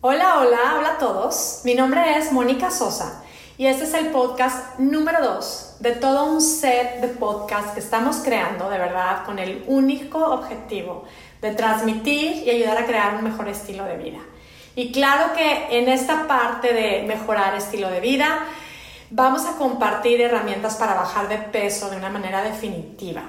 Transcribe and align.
Hola, 0.00 0.38
hola, 0.38 0.76
hola 0.78 0.92
a 0.92 0.98
todos. 0.98 1.62
Mi 1.64 1.74
nombre 1.74 2.16
es 2.16 2.30
Mónica 2.30 2.70
Sosa 2.70 3.24
y 3.56 3.66
este 3.66 3.82
es 3.82 3.94
el 3.94 4.10
podcast 4.10 4.78
número 4.78 5.20
2 5.20 5.78
de 5.80 5.90
todo 5.90 6.26
un 6.26 6.40
set 6.40 7.00
de 7.00 7.08
podcasts 7.08 7.72
que 7.72 7.80
estamos 7.80 8.18
creando 8.18 8.70
de 8.70 8.78
verdad 8.78 9.24
con 9.26 9.40
el 9.40 9.64
único 9.66 10.24
objetivo 10.24 11.02
de 11.42 11.50
transmitir 11.50 12.46
y 12.46 12.50
ayudar 12.50 12.78
a 12.78 12.86
crear 12.86 13.16
un 13.16 13.24
mejor 13.24 13.48
estilo 13.48 13.86
de 13.86 13.96
vida. 13.96 14.20
Y 14.76 14.92
claro 14.92 15.34
que 15.34 15.76
en 15.76 15.88
esta 15.88 16.28
parte 16.28 16.72
de 16.72 17.02
mejorar 17.02 17.56
estilo 17.56 17.90
de 17.90 17.98
vida 17.98 18.46
vamos 19.10 19.46
a 19.46 19.56
compartir 19.58 20.20
herramientas 20.20 20.76
para 20.76 20.94
bajar 20.94 21.28
de 21.28 21.38
peso 21.38 21.90
de 21.90 21.96
una 21.96 22.08
manera 22.08 22.42
definitiva. 22.42 23.22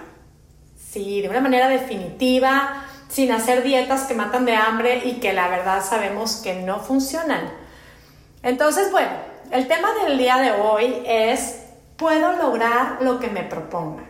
Sí, 0.78 1.22
de 1.22 1.30
una 1.30 1.42
manera 1.42 1.68
definitiva 1.68 2.86
sin 3.10 3.32
hacer 3.32 3.64
dietas 3.64 4.04
que 4.04 4.14
matan 4.14 4.46
de 4.46 4.56
hambre 4.56 5.02
y 5.04 5.20
que 5.20 5.34
la 5.34 5.50
verdad 5.50 5.84
sabemos 5.84 6.38
que 6.38 6.56
no 6.62 6.80
funcionan. 6.80 7.52
Entonces, 8.44 8.92
bueno, 8.92 9.10
el 9.52 9.68
tema 9.68 9.90
del 10.06 10.18
día 10.18 10.38
de 10.38 10.52
hoy 10.52 11.04
es, 11.06 11.64
puedo 11.98 12.32
lograr 12.34 13.00
lo 13.02 13.20
que 13.20 13.28
me 13.28 13.44
proponga. 13.44 14.04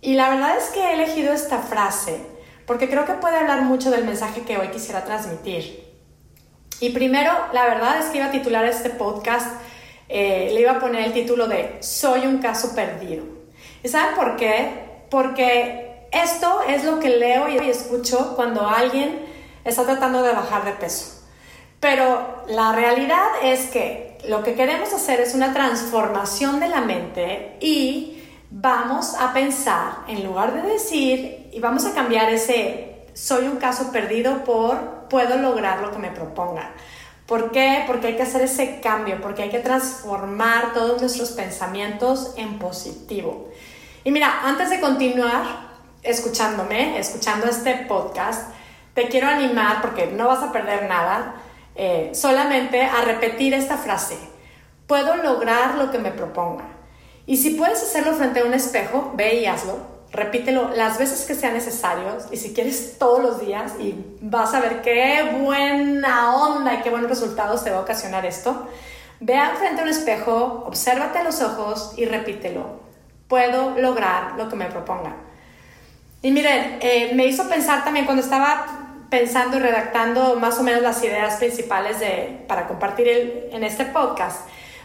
Y 0.00 0.14
la 0.14 0.30
verdad 0.30 0.56
es 0.56 0.64
que 0.70 0.80
he 0.80 0.94
elegido 0.94 1.32
esta 1.32 1.58
frase 1.58 2.20
porque 2.66 2.88
creo 2.88 3.06
que 3.06 3.12
puede 3.14 3.36
hablar 3.36 3.62
mucho 3.62 3.90
del 3.90 4.04
mensaje 4.04 4.42
que 4.42 4.58
hoy 4.58 4.68
quisiera 4.68 5.04
transmitir. 5.04 5.86
Y 6.80 6.90
primero, 6.90 7.32
la 7.52 7.64
verdad 7.64 8.00
es 8.00 8.06
que 8.06 8.18
iba 8.18 8.26
a 8.26 8.30
titular 8.30 8.64
este 8.66 8.90
podcast, 8.90 9.46
eh, 10.08 10.50
le 10.52 10.60
iba 10.60 10.72
a 10.72 10.78
poner 10.80 11.04
el 11.04 11.12
título 11.12 11.46
de 11.46 11.76
Soy 11.80 12.26
un 12.26 12.38
caso 12.38 12.74
perdido. 12.74 13.24
¿Y 13.82 13.88
saben 13.88 14.14
por 14.16 14.36
qué? 14.36 15.04
Porque 15.10 15.85
esto 16.22 16.60
es 16.68 16.84
lo 16.84 17.00
que 17.00 17.10
leo 17.10 17.48
y 17.48 17.56
escucho 17.68 18.34
cuando 18.36 18.68
alguien 18.68 19.20
está 19.64 19.84
tratando 19.84 20.22
de 20.22 20.32
bajar 20.32 20.64
de 20.64 20.72
peso. 20.72 21.22
Pero 21.80 22.44
la 22.48 22.72
realidad 22.72 23.26
es 23.42 23.66
que 23.66 24.18
lo 24.28 24.42
que 24.42 24.54
queremos 24.54 24.92
hacer 24.92 25.20
es 25.20 25.34
una 25.34 25.52
transformación 25.52 26.60
de 26.60 26.68
la 26.68 26.80
mente 26.80 27.56
y 27.60 28.22
vamos 28.50 29.14
a 29.14 29.32
pensar, 29.32 29.98
en 30.08 30.24
lugar 30.24 30.54
de 30.54 30.68
decir, 30.68 31.50
y 31.52 31.60
vamos 31.60 31.84
a 31.84 31.94
cambiar 31.94 32.30
ese 32.30 32.96
soy 33.16 33.46
un 33.46 33.56
caso 33.56 33.92
perdido 33.92 34.44
por 34.44 35.08
puedo 35.08 35.38
lograr 35.38 35.80
lo 35.80 35.90
que 35.90 35.98
me 35.98 36.10
proponga. 36.10 36.72
¿Por 37.26 37.50
qué? 37.50 37.82
Porque 37.86 38.08
hay 38.08 38.16
que 38.16 38.22
hacer 38.22 38.42
ese 38.42 38.80
cambio, 38.80 39.20
porque 39.20 39.42
hay 39.42 39.50
que 39.50 39.58
transformar 39.58 40.72
todos 40.74 41.00
nuestros 41.00 41.30
pensamientos 41.30 42.34
en 42.36 42.58
positivo. 42.58 43.48
Y 44.04 44.10
mira, 44.10 44.42
antes 44.44 44.70
de 44.70 44.80
continuar, 44.80 45.65
escuchándome, 46.06 46.98
escuchando 46.98 47.46
este 47.46 47.74
podcast, 47.88 48.50
te 48.94 49.08
quiero 49.08 49.28
animar, 49.28 49.82
porque 49.82 50.06
no 50.06 50.28
vas 50.28 50.42
a 50.42 50.52
perder 50.52 50.88
nada, 50.88 51.34
eh, 51.74 52.10
solamente 52.14 52.82
a 52.82 53.02
repetir 53.02 53.52
esta 53.52 53.76
frase. 53.76 54.16
Puedo 54.86 55.16
lograr 55.16 55.74
lo 55.74 55.90
que 55.90 55.98
me 55.98 56.10
proponga. 56.10 56.64
Y 57.26 57.36
si 57.36 57.50
puedes 57.50 57.82
hacerlo 57.82 58.14
frente 58.14 58.40
a 58.40 58.44
un 58.44 58.54
espejo, 58.54 59.12
ve 59.14 59.40
y 59.40 59.46
hazlo. 59.46 59.96
Repítelo 60.12 60.70
las 60.70 60.98
veces 60.98 61.26
que 61.26 61.34
sean 61.34 61.54
necesarios 61.54 62.26
y 62.30 62.36
si 62.36 62.54
quieres 62.54 62.96
todos 62.98 63.20
los 63.20 63.40
días 63.40 63.74
y 63.80 63.94
vas 64.20 64.54
a 64.54 64.60
ver 64.60 64.80
qué 64.80 65.38
buena 65.42 66.34
onda 66.36 66.74
y 66.74 66.82
qué 66.82 66.90
buenos 66.90 67.10
resultados 67.10 67.64
te 67.64 67.70
va 67.70 67.78
a 67.78 67.80
ocasionar 67.80 68.24
esto. 68.24 68.66
Ve 69.18 69.36
frente 69.58 69.80
a 69.80 69.84
un 69.84 69.90
espejo, 69.90 70.64
obsérvate 70.66 71.18
a 71.18 71.24
los 71.24 71.42
ojos 71.42 71.92
y 71.96 72.04
repítelo. 72.04 72.80
Puedo 73.28 73.76
lograr 73.78 74.36
lo 74.38 74.48
que 74.48 74.56
me 74.56 74.66
proponga. 74.66 75.16
Y 76.26 76.32
miren, 76.32 76.78
eh, 76.80 77.12
me 77.14 77.24
hizo 77.24 77.48
pensar 77.48 77.84
también 77.84 78.04
cuando 78.04 78.20
estaba 78.20 78.66
pensando 79.08 79.58
y 79.58 79.60
redactando 79.60 80.34
más 80.40 80.58
o 80.58 80.64
menos 80.64 80.82
las 80.82 81.00
ideas 81.04 81.36
principales 81.36 81.98
para 82.48 82.66
compartir 82.66 83.48
en 83.52 83.62
este 83.62 83.84
podcast, 83.84 84.40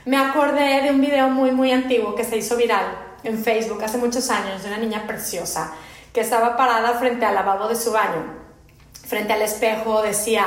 me 0.06 0.18
acordé 0.18 0.84
de 0.84 0.92
un 0.92 1.02
video 1.02 1.30
muy, 1.30 1.50
muy 1.50 1.72
antiguo 1.72 2.14
que 2.14 2.24
se 2.26 2.38
hizo 2.38 2.58
viral 2.58 2.86
en 3.24 3.44
Facebook 3.44 3.84
hace 3.84 3.98
muchos 3.98 4.30
años 4.30 4.62
de 4.62 4.68
una 4.68 4.78
niña 4.78 5.08
preciosa 5.08 5.74
que 6.14 6.22
estaba 6.22 6.56
parada 6.56 6.94
frente 7.00 7.26
al 7.26 7.34
lavabo 7.34 7.68
de 7.68 7.76
su 7.76 7.92
baño, 7.92 8.24
frente 9.08 9.34
al 9.34 9.42
espejo, 9.42 10.04
decía, 10.04 10.46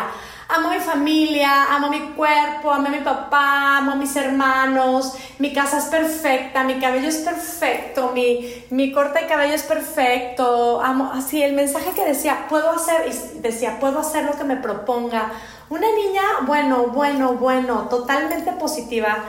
amo 0.48 0.70
mi 0.70 0.78
familia, 0.78 1.74
amo 1.74 1.88
mi 1.88 2.12
cuerpo, 2.12 2.70
amo 2.70 2.88
a 2.88 2.90
mi 2.90 2.98
papá, 2.98 3.78
amo 3.78 3.92
a 3.92 3.96
mis 3.96 4.14
hermanos, 4.16 5.14
mi 5.38 5.52
casa 5.52 5.78
es 5.78 5.86
perfecta, 5.86 6.64
mi 6.64 6.78
cabello 6.78 7.08
es 7.08 7.18
perfecto, 7.18 8.12
mi, 8.14 8.64
mi 8.70 8.92
corte 8.92 9.20
de 9.20 9.26
cabello 9.26 9.54
es 9.54 9.62
perfecto, 9.62 10.80
amo, 10.82 11.10
así 11.14 11.42
el 11.42 11.54
mensaje 11.54 11.92
que 11.92 12.04
decía, 12.04 12.46
puedo 12.48 12.70
hacer, 12.70 13.10
decía, 13.36 13.78
puedo 13.80 14.00
hacer 14.00 14.24
lo 14.24 14.36
que 14.36 14.44
me 14.44 14.56
proponga. 14.56 15.32
Una 15.70 15.86
niña, 15.92 16.22
bueno, 16.42 16.88
bueno, 16.88 17.34
bueno, 17.34 17.88
totalmente 17.88 18.52
positiva. 18.52 19.24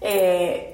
Eh, 0.00 0.70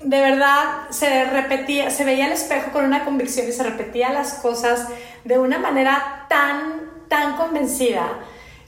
de 0.00 0.20
verdad 0.20 0.88
se 0.90 1.24
repetía, 1.24 1.90
se 1.90 2.04
veía 2.04 2.26
el 2.26 2.32
espejo 2.32 2.70
con 2.70 2.84
una 2.84 3.04
convicción 3.04 3.48
y 3.48 3.52
se 3.52 3.64
repetía 3.64 4.12
las 4.12 4.34
cosas 4.34 4.88
de 5.24 5.38
una 5.38 5.58
manera 5.58 6.26
tan, 6.28 7.08
tan 7.08 7.36
convencida 7.36 8.06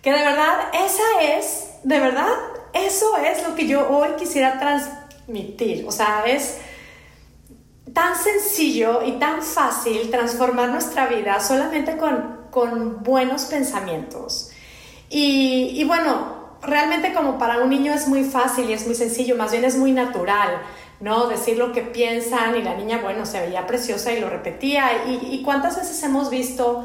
que 0.02 0.12
de 0.12 0.24
verdad 0.24 0.70
esa 0.72 1.36
es, 1.36 1.70
de 1.82 1.98
verdad, 2.00 2.28
eso 2.72 3.16
es 3.18 3.46
lo 3.46 3.54
que 3.54 3.66
yo 3.66 3.88
hoy 3.88 4.10
quisiera 4.18 4.58
transmitir. 4.58 5.84
O 5.86 5.92
sea, 5.92 6.24
es 6.26 6.58
tan 7.92 8.16
sencillo 8.16 9.02
y 9.04 9.12
tan 9.12 9.42
fácil 9.42 10.10
transformar 10.10 10.70
nuestra 10.70 11.06
vida 11.06 11.40
solamente 11.40 11.96
con, 11.96 12.46
con 12.50 13.02
buenos 13.02 13.46
pensamientos. 13.46 14.50
Y, 15.08 15.72
y, 15.74 15.84
bueno, 15.84 16.58
realmente 16.62 17.12
como 17.12 17.38
para 17.38 17.58
un 17.58 17.70
niño 17.70 17.92
es 17.92 18.06
muy 18.06 18.24
fácil 18.24 18.70
y 18.70 18.74
es 18.74 18.86
muy 18.86 18.94
sencillo, 18.94 19.36
más 19.36 19.50
bien 19.50 19.64
es 19.64 19.76
muy 19.76 19.92
natural, 19.92 20.62
¿no? 21.00 21.26
Decir 21.26 21.58
lo 21.58 21.72
que 21.72 21.82
piensan 21.82 22.56
y 22.56 22.62
la 22.62 22.74
niña, 22.74 23.00
bueno, 23.02 23.26
se 23.26 23.40
veía 23.40 23.66
preciosa 23.66 24.12
y 24.12 24.20
lo 24.20 24.30
repetía. 24.30 25.04
¿Y, 25.06 25.34
y 25.34 25.42
cuántas 25.42 25.76
veces 25.76 26.00
hemos 26.04 26.30
visto 26.30 26.84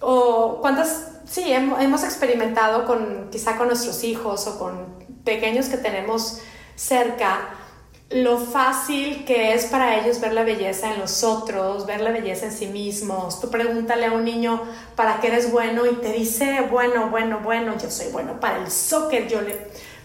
o 0.00 0.58
cuántas 0.60 1.12
sí, 1.32 1.50
hemos 1.52 2.04
experimentado 2.04 2.84
con 2.84 3.30
quizá 3.30 3.56
con 3.56 3.68
nuestros 3.68 4.04
hijos 4.04 4.46
o 4.46 4.58
con 4.58 5.02
pequeños 5.24 5.66
que 5.66 5.78
tenemos 5.78 6.40
cerca 6.76 7.48
lo 8.10 8.36
fácil 8.36 9.24
que 9.24 9.54
es 9.54 9.64
para 9.66 9.98
ellos 9.98 10.20
ver 10.20 10.34
la 10.34 10.44
belleza 10.44 10.92
en 10.92 11.00
los 11.00 11.24
otros, 11.24 11.86
ver 11.86 12.02
la 12.02 12.10
belleza 12.10 12.46
en 12.46 12.52
sí 12.52 12.66
mismos. 12.66 13.40
Tú 13.40 13.48
pregúntale 13.48 14.04
a 14.04 14.12
un 14.12 14.24
niño 14.24 14.62
para 14.96 15.20
qué 15.20 15.28
eres 15.28 15.50
bueno 15.50 15.86
y 15.86 15.94
te 15.94 16.12
dice, 16.12 16.60
bueno, 16.70 17.08
bueno, 17.08 17.40
bueno, 17.42 17.74
yo 17.82 17.90
soy 17.90 18.12
bueno 18.12 18.38
para 18.38 18.58
el 18.58 18.70
soccer, 18.70 19.28
yo 19.28 19.40
le 19.40 19.56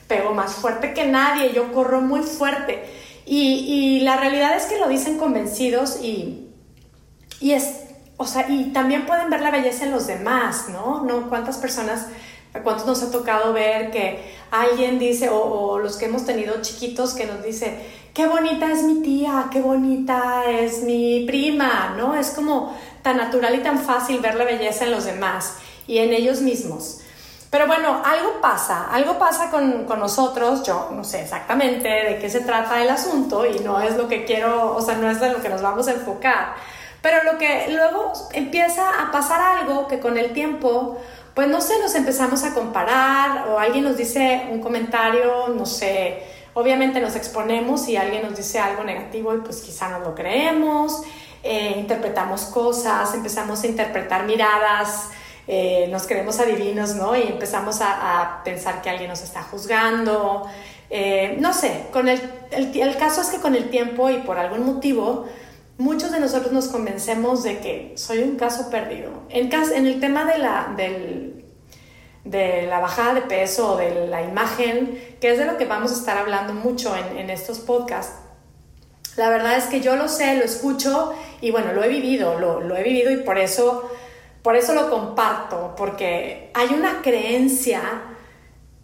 pego 0.07 0.33
más 0.33 0.53
fuerte 0.53 0.93
que 0.93 1.05
nadie, 1.05 1.51
yo 1.51 1.73
corro 1.73 1.99
muy 1.99 2.21
fuerte. 2.21 2.85
Y, 3.25 3.99
la 4.01 4.15
realidad 4.15 4.55
es 4.55 4.67
que 4.67 4.79
lo 4.79 4.87
dicen 4.87 5.17
convencidos 5.17 5.99
y, 6.01 6.47
y 7.41 7.51
es 7.51 7.86
o 8.17 8.25
sea, 8.25 8.49
y 8.49 8.71
también 8.73 9.05
pueden 9.05 9.29
ver 9.29 9.41
la 9.41 9.51
belleza 9.51 9.85
en 9.85 9.91
los 9.91 10.07
demás, 10.07 10.69
¿no? 10.69 11.03
¿No? 11.03 11.29
¿Cuántas 11.29 11.57
personas, 11.57 12.07
cuántos 12.63 12.87
nos 12.87 13.03
ha 13.03 13.11
tocado 13.11 13.53
ver 13.53 13.91
que 13.91 14.35
alguien 14.49 14.97
dice, 14.97 15.29
o, 15.29 15.77
los 15.77 15.97
que 15.97 16.05
hemos 16.05 16.25
tenido 16.25 16.59
chiquitos 16.63 17.13
que 17.13 17.27
nos 17.27 17.43
dice, 17.43 17.77
qué 18.15 18.25
bonita 18.25 18.71
es 18.71 18.81
mi 18.83 19.03
tía, 19.03 19.45
qué 19.51 19.61
bonita 19.61 20.45
es 20.49 20.81
mi 20.81 21.25
prima, 21.27 21.93
¿no? 21.95 22.15
Es 22.15 22.31
como 22.31 22.75
tan 23.03 23.17
natural 23.17 23.53
y 23.53 23.59
tan 23.59 23.77
fácil 23.77 24.19
ver 24.19 24.33
la 24.33 24.45
belleza 24.45 24.85
en 24.85 24.91
los 24.91 25.05
demás 25.05 25.57
y 25.85 25.99
en 25.99 26.11
ellos 26.11 26.41
mismos. 26.41 27.01
Pero 27.51 27.67
bueno, 27.67 28.01
algo 28.03 28.41
pasa, 28.41 28.89
algo 28.91 29.19
pasa 29.19 29.51
con, 29.51 29.85
con, 29.85 29.99
nosotros, 29.99 30.63
yo 30.63 30.89
no 30.91 31.03
sé 31.03 31.21
exactamente 31.21 31.87
de 31.87 32.17
qué 32.19 32.29
se 32.29 32.41
trata 32.41 32.81
el 32.81 32.89
asunto 32.89 33.45
y 33.45 33.59
no 33.59 33.79
es 33.79 33.95
lo 33.95 34.07
que 34.07 34.25
quiero, 34.25 34.75
o 34.75 34.81
sea, 34.81 34.95
no 34.95 35.09
es 35.09 35.21
de 35.21 35.31
lo 35.31 35.41
que 35.41 35.49
nos 35.49 35.61
vamos 35.61 35.87
a 35.87 35.91
enfocar 35.91 36.55
pero 37.07 37.23
lo 37.23 37.37
que 37.37 37.67
luego 37.69 38.11
empieza 38.33 39.01
a 39.01 39.13
pasar 39.13 39.39
algo 39.39 39.87
que 39.87 39.97
con 39.97 40.17
el 40.17 40.33
tiempo, 40.33 40.97
pues 41.33 41.47
no 41.47 41.61
sé, 41.61 41.79
nos 41.79 41.95
empezamos 41.95 42.43
a 42.43 42.53
comparar 42.53 43.47
o 43.47 43.59
alguien 43.59 43.85
nos 43.85 43.95
dice 43.95 44.45
un 44.51 44.59
comentario, 44.59 45.47
no 45.55 45.65
sé, 45.65 46.21
obviamente 46.53 46.99
nos 46.99 47.15
exponemos 47.15 47.87
y 47.87 47.95
alguien 47.95 48.23
nos 48.23 48.35
dice 48.35 48.59
algo 48.59 48.83
negativo 48.83 49.33
y 49.33 49.37
pues 49.37 49.61
quizá 49.61 49.87
no 49.87 49.99
lo 49.99 50.15
creemos, 50.15 51.01
eh, 51.43 51.75
interpretamos 51.77 52.41
cosas, 52.41 53.13
empezamos 53.13 53.63
a 53.63 53.67
interpretar 53.67 54.25
miradas, 54.25 55.07
eh, 55.47 55.87
nos 55.89 56.07
creemos 56.07 56.41
adivinos, 56.41 56.95
¿no? 56.95 57.15
Y 57.15 57.21
empezamos 57.21 57.79
a, 57.79 58.41
pensar 58.43 58.81
que 58.81 58.89
alguien 58.89 59.09
nos 59.09 59.21
está 59.21 59.43
juzgando. 59.43 60.45
Eh, 60.89 61.37
no 61.39 61.53
sé, 61.53 61.85
con 61.93 62.09
el, 62.09 62.19
el 62.51 62.97
caso 62.97 63.21
es 63.21 63.29
que 63.29 63.37
con 63.37 63.55
el 63.55 63.69
tiempo 63.69 64.09
y 64.09 64.17
por 64.17 64.37
algún 64.37 64.65
motivo, 64.65 65.25
muchos 65.77 66.11
de 66.11 66.19
nosotros 66.19 66.51
nos 66.51 66.67
convencemos 66.67 67.43
de 67.43 67.59
que 67.59 67.93
soy 67.95 68.19
un 68.19 68.35
caso 68.35 68.69
perdido. 68.69 69.11
En, 69.29 69.51
el 69.85 69.99
tema 69.99 70.25
de 70.25 70.37
la, 70.39 70.75
de 72.23 72.67
la 72.67 72.79
bajada 72.79 73.13
de 73.13 73.21
peso 73.21 73.73
o 73.73 73.77
de 73.77 74.07
la 74.07 74.23
imagen, 74.23 74.99
que 75.19 75.31
es 75.31 75.37
de 75.37 75.45
lo 75.45 75.57
que 75.57 75.65
vamos 75.65 75.91
a 75.91 75.95
estar 75.95 76.17
hablando 76.17 76.53
mucho 76.53 76.95
en, 76.95 77.29
estos 77.29 77.59
podcasts, 77.59 78.13
la 79.15 79.29
verdad 79.29 79.57
es 79.57 79.65
que 79.65 79.81
yo 79.81 79.95
lo 79.95 80.07
sé, 80.07 80.35
lo 80.35 80.43
escucho 80.43 81.13
y 81.41 81.51
bueno, 81.51 81.73
lo 81.73 81.83
he 81.83 81.87
vivido, 81.87 82.39
lo, 82.39 82.61
lo 82.61 82.75
he 82.75 82.83
vivido 82.83 83.11
y 83.11 83.17
por 83.17 83.37
eso, 83.37 83.89
por 84.43 84.55
eso 84.55 84.75
lo 84.75 84.89
comparto, 84.89 85.73
porque 85.75 86.51
hay 86.53 86.69
una 86.73 87.01
creencia 87.01 87.81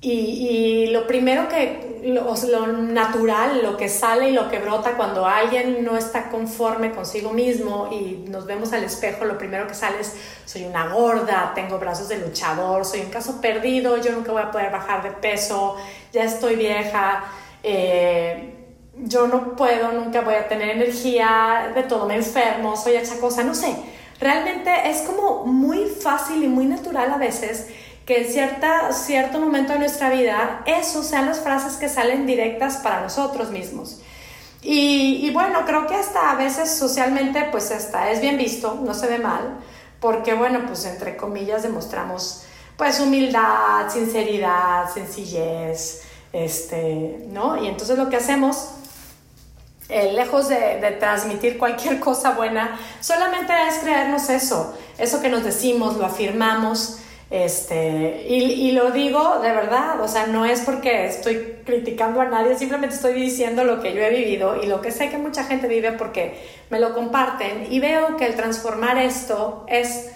y, 0.05 0.88
lo 0.88 1.07
primero 1.07 1.47
que, 1.47 2.01
lo, 2.03 2.67
natural, 2.67 3.63
lo 3.63 3.77
que 3.77 3.88
sale 3.88 4.29
y 4.29 4.33
lo 4.33 4.50
que 4.50 4.59
brota 4.59 4.97
cuando 4.97 5.25
alguien 5.25 5.85
no 5.85 5.95
está 5.95 6.29
conforme 6.29 6.91
consigo 6.91 7.31
mismo 7.31 7.88
y 7.89 8.25
nos 8.29 8.45
vemos 8.45 8.73
al 8.73 8.83
espejo, 8.83 9.23
lo 9.23 9.38
primero 9.38 9.65
que 9.65 9.73
sale 9.73 10.01
es, 10.01 10.13
soy 10.44 10.65
una 10.65 10.89
gorda, 10.89 11.53
tengo 11.55 11.79
brazos 11.79 12.09
de 12.09 12.17
luchador, 12.17 12.83
soy 12.83 13.00
un 13.00 13.11
caso 13.11 13.39
perdido, 13.39 13.95
yo 13.95 14.11
nunca 14.11 14.33
voy 14.33 14.41
a 14.41 14.51
poder 14.51 14.71
bajar 14.71 15.03
de 15.03 15.11
peso, 15.11 15.77
ya 16.11 16.25
estoy 16.25 16.57
vieja, 16.57 17.23
eh, 17.63 18.55
yo 18.97 19.27
no 19.27 19.55
puedo, 19.55 19.94
nunca 19.94 20.19
voy 20.19 20.35
a 20.35 20.50
tener 20.50 20.71
energía, 20.71 21.71
de 21.73 21.83
todo 21.83 22.07
me 22.07 22.15
enfermo, 22.15 22.75
soy 22.75 22.97
achacosa, 22.97 23.44
no 23.44 23.55
sé. 23.55 23.73
Realmente 24.19 24.69
es 24.85 25.01
como 25.01 25.45
muy 25.45 25.85
fácil 25.85 26.44
y 26.44 26.47
muy 26.47 26.65
natural 26.65 27.11
a 27.11 27.17
veces 27.17 27.69
que 28.05 28.21
en 28.21 28.31
cierta, 28.31 28.91
cierto 28.91 29.39
momento 29.39 29.73
de 29.73 29.79
nuestra 29.79 30.09
vida, 30.09 30.61
eso 30.65 31.03
sean 31.03 31.25
las 31.25 31.39
frases 31.39 31.77
que 31.77 31.88
salen 31.88 32.25
directas 32.25 32.77
para 32.77 33.01
nosotros 33.01 33.51
mismos. 33.51 34.01
Y, 34.65 35.29
bueno, 35.31 35.65
creo 35.65 35.88
que 35.88 35.95
hasta 35.95 36.31
a 36.31 36.35
veces 36.35 36.73
socialmente, 36.73 37.50
pues 37.51 37.69
hasta 37.71 38.11
es 38.11 38.21
bien 38.21 38.38
visto, 38.38 38.79
no 38.81 38.94
se 38.94 39.07
ve 39.07 39.19
mal, 39.19 39.57
porque 40.00 40.33
bueno, 40.33 40.61
pues 40.65 40.85
entre 40.85 41.17
comillas 41.17 41.63
demostramos 41.63 42.45
pues 42.77 43.00
humildad, 43.01 43.89
sinceridad, 43.89 44.91
sencillez, 44.91 46.03
este, 46.31 47.25
¿no? 47.29 47.61
Y 47.61 47.67
entonces 47.67 47.97
lo 47.97 48.09
que 48.09 48.15
hacemos, 48.15 48.69
eh, 49.89 50.13
lejos 50.13 50.47
de, 50.47 50.79
de, 50.79 50.91
transmitir 50.91 51.57
cualquier 51.57 52.00
cosa 52.01 52.31
buena, 52.31 52.79
solamente 53.01 53.53
es 53.67 53.79
creernos 53.79 54.29
eso, 54.29 54.73
eso 54.97 55.21
que 55.21 55.29
nos 55.29 55.44
decimos, 55.44 55.97
lo 55.97 56.05
afirmamos 56.05 57.00
este, 57.29 58.27
y, 58.29 58.71
lo 58.73 58.91
digo 58.91 59.39
de 59.41 59.51
verdad, 59.51 59.99
o 60.01 60.07
sea, 60.07 60.27
no 60.27 60.45
es 60.45 60.61
porque 60.61 61.07
estoy 61.07 61.57
criticando 61.65 62.21
a 62.21 62.25
nadie, 62.25 62.55
simplemente 62.57 62.95
estoy 62.95 63.13
diciendo 63.13 63.63
lo 63.63 63.81
que 63.81 63.93
yo 63.93 64.01
he 64.01 64.09
vivido 64.11 64.61
y 64.61 64.67
lo 64.67 64.81
que 64.81 64.91
sé 64.91 65.09
que 65.09 65.17
mucha 65.17 65.43
gente 65.43 65.67
vive 65.67 65.93
porque 65.93 66.35
me 66.69 66.79
lo 66.79 66.93
comparten 66.93 67.67
y 67.71 67.79
veo 67.79 68.17
que 68.17 68.25
el 68.27 68.35
transformar 68.35 68.97
esto 68.99 69.65
es, 69.67 70.11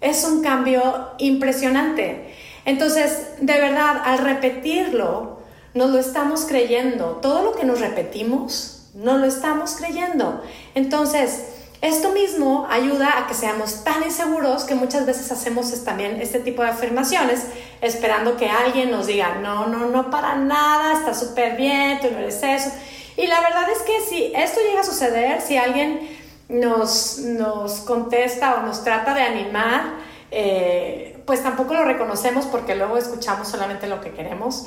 es 0.00 0.24
un 0.24 0.42
cambio 0.42 1.10
impresionante. 1.18 2.34
Entonces, 2.66 3.28
de 3.40 3.60
verdad, 3.60 4.02
al 4.04 4.18
repetirlo, 4.18 5.38
nos 5.72 5.90
lo 5.90 5.98
estamos 5.98 6.44
creyendo. 6.44 7.18
Todo 7.22 7.42
lo 7.42 7.52
que 7.54 7.64
nos 7.64 7.80
repetimos, 7.80 8.90
no 8.94 9.16
lo 9.16 9.24
estamos 9.26 9.76
creyendo. 9.76 10.42
Entonces, 10.74 11.57
esto 11.80 12.10
mismo 12.10 12.66
ayuda 12.68 13.18
a 13.18 13.26
que 13.28 13.34
seamos 13.34 13.84
tan 13.84 14.02
inseguros 14.02 14.64
que 14.64 14.74
muchas 14.74 15.06
veces 15.06 15.30
hacemos 15.30 15.84
también 15.84 16.20
este 16.20 16.40
tipo 16.40 16.62
de 16.62 16.70
afirmaciones 16.70 17.46
esperando 17.80 18.36
que 18.36 18.50
alguien 18.50 18.90
nos 18.90 19.06
diga, 19.06 19.36
no, 19.36 19.66
no, 19.66 19.86
no 19.86 20.10
para 20.10 20.34
nada, 20.34 20.94
está 20.94 21.14
súper 21.14 21.56
bien, 21.56 22.00
tú 22.00 22.08
no 22.10 22.18
eres 22.18 22.42
eso. 22.42 22.70
Y 23.16 23.26
la 23.28 23.40
verdad 23.40 23.70
es 23.70 23.82
que 23.82 24.00
si 24.00 24.32
esto 24.34 24.60
llega 24.60 24.80
a 24.80 24.84
suceder, 24.84 25.40
si 25.40 25.56
alguien 25.56 26.00
nos, 26.48 27.18
nos 27.18 27.80
contesta 27.80 28.56
o 28.56 28.62
nos 28.62 28.82
trata 28.82 29.14
de 29.14 29.22
animar, 29.22 29.82
eh, 30.30 31.22
pues 31.26 31.42
tampoco 31.42 31.74
lo 31.74 31.84
reconocemos 31.84 32.46
porque 32.46 32.74
luego 32.74 32.96
escuchamos 32.96 33.48
solamente 33.48 33.86
lo 33.86 34.00
que 34.00 34.10
queremos. 34.10 34.66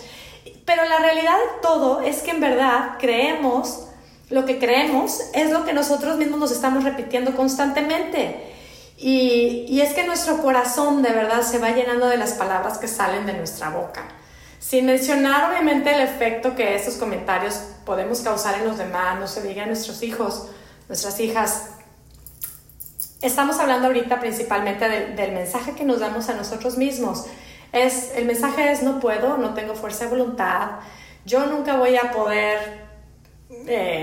Pero 0.65 0.85
la 0.85 0.99
realidad 0.99 1.35
de 1.35 1.61
todo 1.61 2.01
es 2.01 2.21
que 2.21 2.31
en 2.31 2.39
verdad 2.39 2.97
creemos 2.99 3.87
lo 4.31 4.45
que 4.45 4.57
creemos 4.57 5.19
es 5.33 5.51
lo 5.51 5.66
que 5.66 5.74
nosotros 5.74 6.18
mismos 6.18 6.39
nos 6.39 6.51
estamos 6.51 6.83
repitiendo 6.83 7.36
constantemente. 7.36 8.51
Y, 8.98 9.81
es 9.81 9.94
que 9.94 10.04
nuestro 10.04 10.38
corazón 10.42 11.01
de 11.01 11.12
verdad 11.12 11.42
se 11.42 11.57
va 11.57 11.72
llenando 11.72 12.07
de 12.07 12.18
las 12.18 12.33
palabras 12.33 12.78
que 12.78 12.88
salen 12.88 13.25
de 13.25 13.33
nuestra 13.33 13.69
boca. 13.69 14.04
Sin 14.60 14.86
mencionar 14.86 15.50
obviamente 15.50 15.92
el 15.92 16.01
efecto 16.01 16.56
que 16.56 16.75
estos 16.75 16.95
comentarios 16.95 17.56
podemos 17.83 18.22
causar 18.22 18.60
en 18.60 18.68
los 18.68 18.78
demás, 18.78 19.19
no 19.19 19.28
se 19.28 19.42
diga 19.42 19.63
a 19.63 19.66
nuestros 19.66 20.04
hijos, 20.04 20.50
nuestras 20.88 21.19
hijas. 21.19 21.72
Estamos 23.22 23.60
hablando 23.60 23.88
ahorita 23.88 24.19
principalmente 24.19 24.88
del 24.88 25.31
mensaje 25.31 25.74
que 25.74 25.83
nos 25.83 26.00
damos 26.00 26.30
a 26.30 26.33
nosotros 26.36 26.78
mismos. 26.78 27.25
Es, 27.72 28.12
el 28.16 28.25
mensaje 28.25 28.72
es 28.72 28.83
no 28.83 29.00
puedo, 29.00 29.38
no 29.38 29.56
tengo 29.56 29.74
fuerza 29.74 30.06
de 30.06 30.12
voluntad, 30.12 30.80
yo 31.25 31.45
nunca 31.48 31.78
voy 31.78 31.95
a 31.95 32.12
poder 32.12 32.81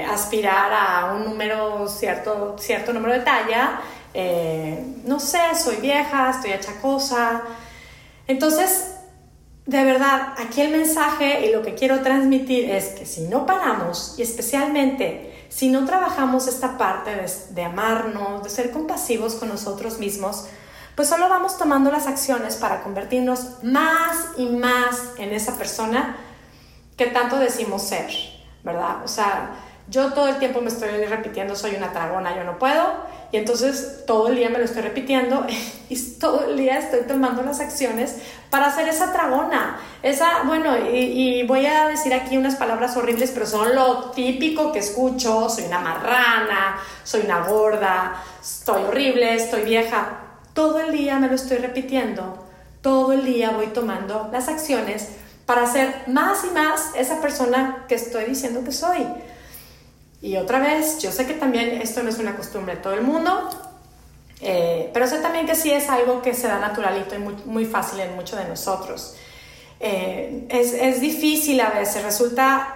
aspirar 0.08 0.72
a 0.72 1.14
un 1.14 1.24
número, 1.24 1.88
cierto, 1.88 2.56
cierto 2.58 2.92
número 2.92 3.14
de 3.14 3.20
talla, 3.20 3.80
eh, 4.14 4.96
no 5.04 5.20
sé, 5.20 5.38
soy 5.54 5.76
vieja, 5.76 6.30
estoy 6.30 6.52
achacosa. 6.52 7.42
Entonces, 8.26 8.94
de 9.66 9.84
verdad, 9.84 10.34
aquí 10.38 10.62
el 10.62 10.70
mensaje 10.70 11.46
y 11.46 11.52
lo 11.52 11.62
que 11.62 11.74
quiero 11.74 12.00
transmitir 12.00 12.70
es 12.70 12.86
que 12.88 13.06
si 13.06 13.22
no 13.22 13.46
paramos, 13.46 14.14
y 14.18 14.22
especialmente 14.22 15.46
si 15.50 15.68
no 15.70 15.84
trabajamos 15.84 16.46
esta 16.46 16.76
parte 16.76 17.10
de, 17.10 17.30
de 17.50 17.64
amarnos, 17.64 18.42
de 18.42 18.50
ser 18.50 18.70
compasivos 18.70 19.34
con 19.34 19.48
nosotros 19.48 19.98
mismos, 19.98 20.46
pues 20.94 21.08
solo 21.08 21.28
vamos 21.28 21.56
tomando 21.56 21.90
las 21.90 22.06
acciones 22.06 22.56
para 22.56 22.82
convertirnos 22.82 23.62
más 23.62 24.30
y 24.36 24.46
más 24.46 25.12
en 25.16 25.32
esa 25.32 25.56
persona 25.56 26.16
que 26.96 27.06
tanto 27.06 27.38
decimos 27.38 27.82
ser. 27.82 28.37
¿Verdad? 28.62 29.02
O 29.04 29.08
sea, 29.08 29.50
yo 29.90 30.12
todo 30.12 30.28
el 30.28 30.38
tiempo 30.38 30.60
me 30.60 30.68
estoy 30.68 30.90
repitiendo, 31.06 31.56
soy 31.56 31.74
una 31.74 31.92
tragona, 31.92 32.36
yo 32.36 32.44
no 32.44 32.58
puedo, 32.58 32.84
y 33.32 33.38
entonces 33.38 34.04
todo 34.06 34.28
el 34.28 34.36
día 34.36 34.50
me 34.50 34.58
lo 34.58 34.64
estoy 34.64 34.82
repitiendo 34.82 35.46
y 35.88 35.96
todo 36.18 36.44
el 36.44 36.58
día 36.58 36.78
estoy 36.78 37.00
tomando 37.02 37.42
las 37.42 37.60
acciones 37.60 38.16
para 38.50 38.66
hacer 38.66 38.86
esa 38.88 39.12
tragona. 39.12 39.78
Esa, 40.02 40.42
bueno, 40.44 40.76
y, 40.76 41.40
y, 41.40 41.46
voy 41.46 41.64
a 41.66 41.88
decir 41.88 42.12
aquí 42.12 42.36
unas 42.36 42.56
palabras 42.56 42.96
horribles, 42.96 43.30
pero 43.30 43.46
son 43.46 43.74
lo 43.74 44.10
típico 44.10 44.72
que 44.72 44.78
escucho, 44.78 45.48
soy 45.48 45.64
una 45.64 45.80
marrana, 45.80 46.78
soy 47.02 47.22
una 47.22 47.46
gorda, 47.46 48.22
estoy 48.40 48.82
horrible, 48.84 49.34
estoy 49.34 49.62
vieja. 49.62 50.20
Todo 50.52 50.80
el 50.80 50.92
día 50.92 51.18
me 51.18 51.28
lo 51.28 51.34
estoy 51.34 51.58
repitiendo, 51.58 52.44
todo 52.82 53.12
el 53.12 53.24
día 53.24 53.50
voy 53.50 53.68
tomando 53.68 54.28
las 54.32 54.48
acciones 54.48 55.08
para 55.48 55.64
ser 55.66 56.02
más 56.08 56.44
y 56.44 56.50
más 56.50 56.90
esa 56.94 57.22
persona 57.22 57.86
que 57.88 57.94
estoy 57.94 58.26
diciendo 58.26 58.62
que 58.64 58.70
soy. 58.70 58.98
Y 60.20 60.36
otra 60.36 60.58
vez, 60.58 60.98
yo 60.98 61.10
sé 61.10 61.26
que 61.26 61.32
también 61.32 61.80
esto 61.80 62.02
no 62.02 62.10
es 62.10 62.18
una 62.18 62.36
costumbre 62.36 62.76
de 62.76 62.82
todo 62.82 62.92
el 62.92 63.00
mundo, 63.00 63.48
eh, 64.42 64.90
pero 64.92 65.06
sé 65.06 65.20
también 65.20 65.46
que 65.46 65.54
sí 65.54 65.70
es 65.70 65.88
algo 65.88 66.20
que 66.20 66.34
se 66.34 66.48
da 66.48 66.58
naturalito 66.58 67.14
y 67.14 67.18
muy, 67.46 67.64
fácil 67.64 67.98
en 68.00 68.14
muchos 68.14 68.38
de 68.38 68.44
nosotros. 68.44 69.16
Eh, 69.80 70.46
es 70.50 71.00
difícil 71.00 71.58
a 71.62 71.70
veces, 71.70 72.02
resulta 72.02 72.74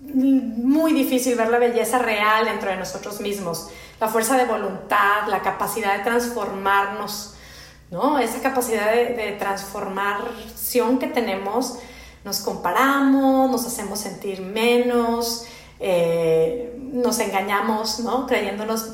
muy 0.00 0.94
difícil 0.94 1.34
ver 1.34 1.50
la 1.50 1.58
belleza 1.58 1.98
real 1.98 2.46
dentro 2.46 2.70
de 2.70 2.76
nosotros 2.76 3.20
mismos, 3.20 3.68
la 4.00 4.08
fuerza 4.08 4.38
de 4.38 4.46
voluntad, 4.46 5.28
la 5.28 5.42
capacidad 5.42 5.98
de 5.98 6.02
transformarnos 6.02 7.35
¿no? 7.90 8.18
Esa 8.18 8.40
capacidad 8.40 8.92
de, 8.92 9.36
transformación 9.38 10.98
que 10.98 11.06
tenemos, 11.06 11.78
nos 12.24 12.40
comparamos, 12.40 13.50
nos 13.50 13.66
hacemos 13.66 14.00
sentir 14.00 14.40
menos, 14.40 15.46
eh, 15.78 16.76
nos 16.78 17.18
engañamos, 17.20 18.00
¿no? 18.00 18.26
Creyéndonos 18.26 18.90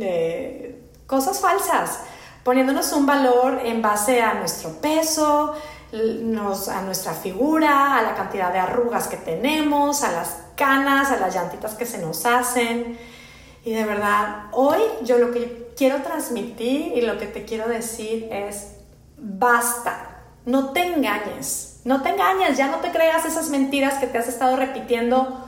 eh, 0.00 0.82
cosas 1.06 1.40
falsas, 1.40 2.00
poniéndonos 2.44 2.92
un 2.92 3.06
valor 3.06 3.60
en 3.64 3.80
base 3.80 4.20
a 4.20 4.34
nuestro 4.34 4.72
peso, 4.80 5.54
a 5.92 6.82
nuestra 6.82 7.12
figura, 7.14 7.96
a 7.96 8.02
la 8.02 8.14
cantidad 8.14 8.52
de 8.52 8.58
arrugas 8.58 9.08
que 9.08 9.16
tenemos, 9.16 10.02
a 10.02 10.12
las 10.12 10.36
canas, 10.56 11.10
a 11.10 11.18
las 11.18 11.34
llantitas 11.34 11.74
que 11.74 11.86
se 11.86 11.98
nos 11.98 12.26
hacen. 12.26 12.98
Y 13.64 13.72
de 13.72 13.84
verdad, 13.84 14.46
hoy 14.52 14.80
yo 15.02 15.18
lo 15.18 15.30
que 15.30 15.65
quiero 15.76 16.02
transmitir 16.02 16.92
y 16.96 17.02
lo 17.02 17.18
que 17.18 17.26
te 17.26 17.44
quiero 17.44 17.68
decir 17.68 18.28
es, 18.32 18.72
basta, 19.18 20.22
no 20.44 20.72
te 20.72 20.82
engañes, 20.82 21.80
no 21.84 22.02
te 22.02 22.08
engañes, 22.08 22.56
ya 22.56 22.68
no 22.68 22.78
te 22.78 22.90
creas 22.90 23.24
esas 23.26 23.50
mentiras 23.50 23.98
que 23.98 24.06
te 24.06 24.18
has 24.18 24.28
estado 24.28 24.56
repitiendo 24.56 25.46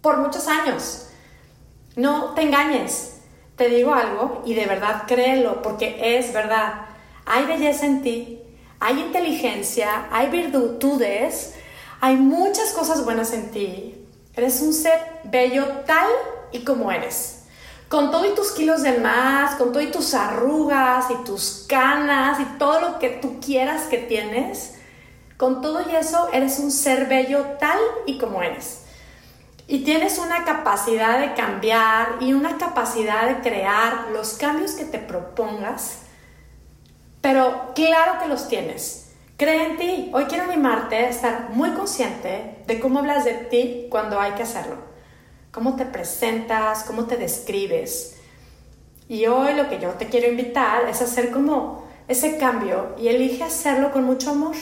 por 0.00 0.18
muchos 0.18 0.46
años. 0.46 1.08
No 1.96 2.34
te 2.34 2.42
engañes, 2.42 3.20
te 3.56 3.68
digo 3.68 3.94
algo 3.94 4.42
y 4.44 4.54
de 4.54 4.66
verdad 4.66 5.04
créelo 5.06 5.62
porque 5.62 6.18
es 6.18 6.32
verdad. 6.32 6.86
Hay 7.24 7.46
belleza 7.46 7.86
en 7.86 8.02
ti, 8.02 8.40
hay 8.80 9.00
inteligencia, 9.00 10.08
hay 10.10 10.28
virtudes, 10.28 11.54
hay 12.00 12.16
muchas 12.16 12.72
cosas 12.72 13.04
buenas 13.04 13.32
en 13.32 13.50
ti. 13.50 14.06
Eres 14.34 14.60
un 14.60 14.72
ser 14.72 14.98
bello 15.24 15.66
tal 15.86 16.08
y 16.52 16.64
como 16.64 16.90
eres 16.90 17.41
con 17.92 18.10
todo 18.10 18.24
y 18.24 18.34
tus 18.34 18.52
kilos 18.52 18.80
de 18.80 19.00
más, 19.00 19.56
con 19.56 19.70
todo 19.70 19.82
y 19.82 19.90
tus 19.90 20.14
arrugas 20.14 21.10
y 21.10 21.24
tus 21.24 21.66
canas 21.68 22.40
y 22.40 22.44
todo 22.56 22.80
lo 22.80 22.98
que 22.98 23.10
tú 23.10 23.38
quieras 23.38 23.82
que 23.82 23.98
tienes, 23.98 24.76
con 25.36 25.60
todo 25.60 25.82
y 25.86 25.94
eso 25.94 26.30
eres 26.32 26.58
un 26.58 26.70
ser 26.70 27.06
bello 27.06 27.44
tal 27.60 27.78
y 28.06 28.16
como 28.16 28.42
eres. 28.42 28.84
Y 29.68 29.80
tienes 29.80 30.18
una 30.18 30.46
capacidad 30.46 31.18
de 31.18 31.34
cambiar 31.34 32.16
y 32.20 32.32
una 32.32 32.56
capacidad 32.56 33.28
de 33.28 33.42
crear 33.42 34.06
los 34.10 34.38
cambios 34.38 34.72
que 34.72 34.86
te 34.86 34.98
propongas, 34.98 35.98
pero 37.20 37.72
claro 37.74 38.22
que 38.22 38.28
los 38.28 38.48
tienes. 38.48 39.12
Cree 39.36 39.66
en 39.66 39.76
ti. 39.76 40.10
Hoy 40.14 40.24
quiero 40.30 40.44
animarte 40.44 40.96
a 40.96 41.10
estar 41.10 41.50
muy 41.50 41.72
consciente 41.72 42.64
de 42.66 42.80
cómo 42.80 43.00
hablas 43.00 43.26
de 43.26 43.34
ti 43.34 43.88
cuando 43.90 44.18
hay 44.18 44.32
que 44.32 44.44
hacerlo. 44.44 44.91
Cómo 45.52 45.76
te 45.76 45.84
presentas, 45.84 46.82
cómo 46.84 47.04
te 47.04 47.18
describes. 47.18 48.16
Y 49.06 49.26
hoy 49.26 49.52
lo 49.52 49.68
que 49.68 49.78
yo 49.78 49.90
te 49.90 50.06
quiero 50.06 50.28
invitar 50.28 50.88
es 50.88 51.02
hacer 51.02 51.30
como 51.30 51.86
ese 52.08 52.38
cambio 52.38 52.94
y 52.98 53.08
elige 53.08 53.44
hacerlo 53.44 53.92
con 53.92 54.04
mucho 54.04 54.30
amor. 54.30 54.56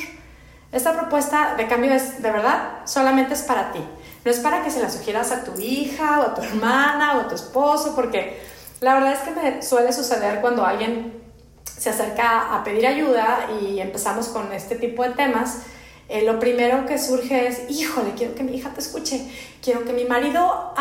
Esta 0.72 0.92
propuesta 0.92 1.54
de 1.54 1.68
cambio 1.68 1.94
es, 1.94 2.20
de 2.20 2.32
verdad, 2.32 2.80
solamente 2.86 3.34
es 3.34 3.42
para 3.42 3.70
ti. 3.70 3.78
No 4.24 4.32
es 4.32 4.40
para 4.40 4.64
que 4.64 4.72
se 4.72 4.82
la 4.82 4.90
sugieras 4.90 5.30
a 5.30 5.44
tu 5.44 5.60
hija 5.60 6.18
o 6.18 6.22
a 6.22 6.34
tu 6.34 6.42
hermana 6.42 7.18
o 7.18 7.20
a 7.20 7.28
tu 7.28 7.36
esposo, 7.36 7.94
porque 7.94 8.40
la 8.80 8.94
verdad 8.94 9.12
es 9.12 9.20
que 9.20 9.30
me 9.30 9.62
suele 9.62 9.92
suceder 9.92 10.40
cuando 10.40 10.66
alguien 10.66 11.22
se 11.64 11.90
acerca 11.90 12.52
a 12.52 12.64
pedir 12.64 12.88
ayuda 12.88 13.48
y 13.62 13.78
empezamos 13.78 14.26
con 14.26 14.52
este 14.52 14.74
tipo 14.74 15.04
de 15.04 15.10
temas. 15.10 15.58
Eh, 16.10 16.22
lo 16.22 16.40
primero 16.40 16.86
que 16.86 16.98
surge 16.98 17.46
es, 17.46 17.70
híjole, 17.70 18.14
quiero 18.16 18.34
que 18.34 18.42
mi 18.42 18.56
hija 18.56 18.70
te 18.70 18.80
escuche, 18.80 19.30
quiero 19.62 19.84
que 19.84 19.92
mi 19.92 20.04
marido 20.04 20.74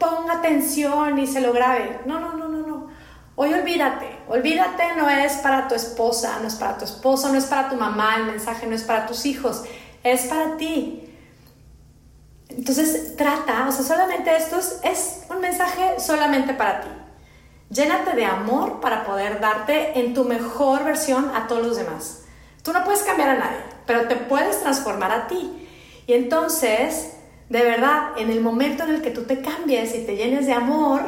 ponga 0.00 0.38
atención 0.38 1.20
y 1.20 1.28
se 1.28 1.40
lo 1.40 1.52
grabe. 1.52 2.00
No, 2.04 2.18
no, 2.18 2.32
no, 2.32 2.48
no, 2.48 2.66
no. 2.66 2.88
Hoy 3.36 3.54
olvídate, 3.54 4.18
olvídate 4.26 4.96
no 4.96 5.08
es 5.08 5.34
para 5.34 5.68
tu 5.68 5.76
esposa, 5.76 6.40
no 6.40 6.48
es 6.48 6.56
para 6.56 6.78
tu 6.78 6.84
esposo, 6.84 7.28
no 7.28 7.38
es 7.38 7.44
para 7.44 7.70
tu 7.70 7.76
mamá, 7.76 8.16
el 8.16 8.24
mensaje 8.24 8.66
no 8.66 8.74
es 8.74 8.82
para 8.82 9.06
tus 9.06 9.24
hijos, 9.24 9.62
es 10.02 10.22
para 10.22 10.56
ti. 10.56 11.08
Entonces 12.48 13.16
trata, 13.16 13.68
o 13.68 13.70
sea, 13.70 13.84
solamente 13.84 14.34
esto 14.34 14.58
es, 14.58 15.22
un 15.30 15.40
mensaje 15.40 16.00
solamente 16.00 16.54
para 16.54 16.80
ti. 16.80 16.88
Llénate 17.70 18.16
de 18.16 18.26
amor 18.26 18.80
para 18.80 19.04
poder 19.04 19.38
darte 19.38 20.00
en 20.00 20.12
tu 20.12 20.24
mejor 20.24 20.82
versión 20.82 21.30
a 21.36 21.46
todos 21.46 21.64
los 21.64 21.76
demás. 21.76 22.24
Tú 22.64 22.72
no 22.72 22.82
puedes 22.84 23.02
cambiar 23.02 23.30
a 23.30 23.34
nadie, 23.34 23.71
pero 23.86 24.08
te 24.08 24.16
puedes 24.16 24.60
transformar 24.60 25.12
a 25.12 25.26
ti. 25.28 25.68
Y 26.06 26.14
entonces, 26.14 27.14
de 27.48 27.62
verdad, 27.62 28.10
en 28.16 28.30
el 28.30 28.40
momento 28.40 28.84
en 28.84 28.90
el 28.90 29.02
que 29.02 29.10
tú 29.10 29.24
te 29.24 29.40
cambies 29.40 29.94
y 29.94 30.04
te 30.04 30.16
llenes 30.16 30.46
de 30.46 30.52
amor, 30.52 31.02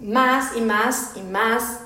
más 0.00 0.56
y 0.56 0.60
más 0.60 1.12
y 1.16 1.22
más 1.22 1.80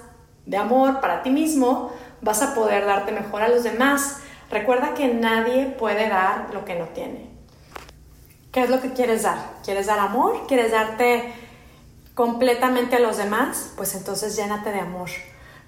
de 0.47 0.57
amor 0.57 1.01
para 1.01 1.23
ti 1.23 1.31
mismo, 1.31 1.93
vas 2.21 2.43
a 2.43 2.55
poder 2.55 2.85
darte 2.85 3.13
mejor 3.13 3.43
a 3.43 3.49
los 3.49 3.65
demás. 3.65 4.19
Recuerda 4.51 4.95
que 4.95 5.09
nadie 5.09 5.67
puede 5.67 6.09
dar 6.09 6.49
lo 6.53 6.65
que 6.65 6.75
no 6.75 6.87
tiene. 6.87 7.31
¿Qué 8.53 8.63
es 8.63 8.71
lo 8.71 8.81
que 8.81 8.93
quieres 8.93 9.23
dar? 9.23 9.39
¿Quieres 9.65 9.87
dar 9.87 9.99
amor? 9.99 10.47
¿Quieres 10.47 10.73
darte 10.73 11.33
completamente 12.15 12.97
a 12.97 13.01
los 13.01 13.17
demás? 13.17 13.73
Pues 13.77 13.95
entonces 13.95 14.37
llénate 14.37 14.71
de 14.71 14.81
amor. 14.81 15.09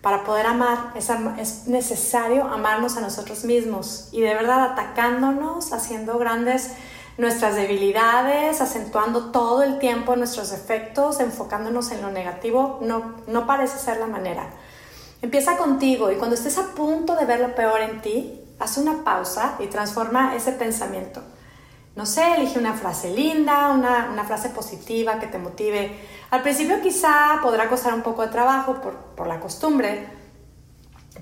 Para 0.05 0.23
poder 0.23 0.45
amar 0.45 0.93
es, 0.97 1.09
es 1.39 1.67
necesario 1.67 2.45
amarnos 2.45 2.99
a 2.99 3.01
nosotros 3.01 3.45
mismos 3.45 4.11
y 4.13 4.21
de 4.21 4.35
verdad 4.35 4.73
atacándonos, 4.73 5.73
haciendo 5.73 6.19
grandes 6.19 6.73
nuestras 7.17 7.57
debilidades, 7.57 8.61
acentuando 8.61 9.31
todo 9.31 9.63
el 9.63 9.79
tiempo 9.79 10.15
nuestros 10.15 10.51
defectos, 10.51 11.21
enfocándonos 11.21 11.91
en 11.91 12.03
lo 12.03 12.11
negativo, 12.11 12.81
no, 12.83 13.15
no 13.27 13.47
parece 13.47 13.79
ser 13.79 13.97
la 13.97 14.07
manera. 14.07 14.51
Empieza 15.23 15.57
contigo 15.57 16.13
y 16.13 16.17
cuando 16.17 16.37
estés 16.37 16.59
a 16.59 16.75
punto 16.75 17.17
de 17.17 17.25
ver 17.25 17.41
lo 17.41 17.55
peor 17.55 17.81
en 17.81 18.03
ti, 18.03 18.43
haz 18.59 18.77
una 18.77 19.05
pausa 19.05 19.57
y 19.59 19.69
transforma 19.69 20.37
ese 20.37 20.53
pensamiento 20.53 21.23
no 21.97 22.07
sé, 22.07 22.35
elige 22.35 22.59
una 22.59 22.75
frase 22.75 23.11
linda, 23.11 23.71
una, 23.71 24.25
frase 24.25 24.49
positiva 24.49 25.21
que 25.21 25.29
te 25.29 25.39
motive. 25.39 25.97
Al 26.31 26.43
principio 26.43 26.81
quizá 26.81 27.39
podrá 27.41 27.69
costar 27.69 27.95
un 27.95 28.03
poco 28.03 28.23
de 28.23 28.29
trabajo 28.29 28.81
por, 29.17 29.27
la 29.27 29.39
costumbre, 29.39 30.09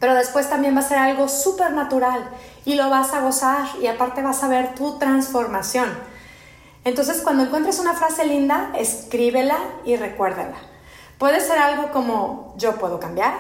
pero 0.01 0.15
después 0.15 0.49
también 0.49 0.75
va 0.75 0.81
a 0.81 0.89
ser 0.89 0.99
algo 0.99 1.29
súper 1.29 1.73
natural 1.73 2.25
y 2.65 2.75
lo 2.75 2.89
vas 2.89 3.13
a 3.13 3.21
gozar 3.21 3.67
y 3.81 3.87
aparte 3.87 4.23
vas 4.23 4.43
a 4.43 4.49
ver 4.49 4.75
tu 4.75 4.99
transformación. 4.99 5.91
Entonces 6.85 7.21
cuando 7.21 7.45
encuentres 7.45 7.79
una 7.79 7.93
frase 7.93 8.25
linda, 8.25 8.73
escríbela 8.77 9.59
y 9.85 9.97
recuérdala. 9.97 10.57
Puede 11.19 11.41
ser 11.41 11.59
algo 11.59 11.93
como 11.93 12.55
yo 12.57 12.77
puedo 12.77 12.99
cambiar, 12.99 13.39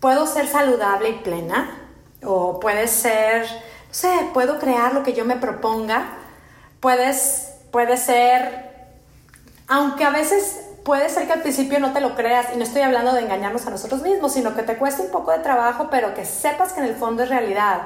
puedo 0.00 0.26
ser 0.26 0.48
saludable 0.48 1.10
y 1.10 1.18
plena, 1.18 1.70
o 2.24 2.58
puede 2.58 2.88
ser, 2.88 3.42
no 3.42 3.94
sé, 3.94 4.10
puedo 4.32 4.58
crear 4.58 4.94
lo 4.94 5.04
que 5.04 5.12
yo 5.12 5.24
me 5.24 5.36
proponga 5.36 6.18
puedes, 6.80 7.54
puede 7.70 7.96
ser, 7.96 8.70
aunque 9.66 10.04
a 10.04 10.10
veces 10.10 10.60
puede 10.84 11.08
ser 11.08 11.26
que 11.26 11.34
al 11.34 11.42
principio 11.42 11.80
no 11.80 11.92
te 11.92 12.00
lo 12.00 12.14
creas, 12.14 12.46
y 12.54 12.56
no 12.56 12.64
estoy 12.64 12.82
hablando 12.82 13.12
de 13.12 13.20
engañarnos 13.20 13.66
a 13.66 13.70
nosotros 13.70 14.02
mismos, 14.02 14.32
sino 14.32 14.54
que 14.54 14.62
te 14.62 14.76
cueste 14.76 15.02
un 15.02 15.10
poco 15.10 15.32
de 15.32 15.40
trabajo, 15.40 15.88
pero 15.90 16.14
que 16.14 16.24
sepas 16.24 16.72
que 16.72 16.80
en 16.80 16.86
el 16.86 16.94
fondo 16.94 17.22
es 17.22 17.28
realidad. 17.28 17.82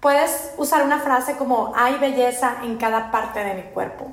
Puedes 0.00 0.52
usar 0.56 0.84
una 0.84 1.00
frase 1.00 1.36
como 1.36 1.72
hay 1.74 1.96
belleza 1.96 2.58
en 2.62 2.76
cada 2.76 3.10
parte 3.10 3.42
de 3.42 3.54
mi 3.54 3.62
cuerpo. 3.62 4.06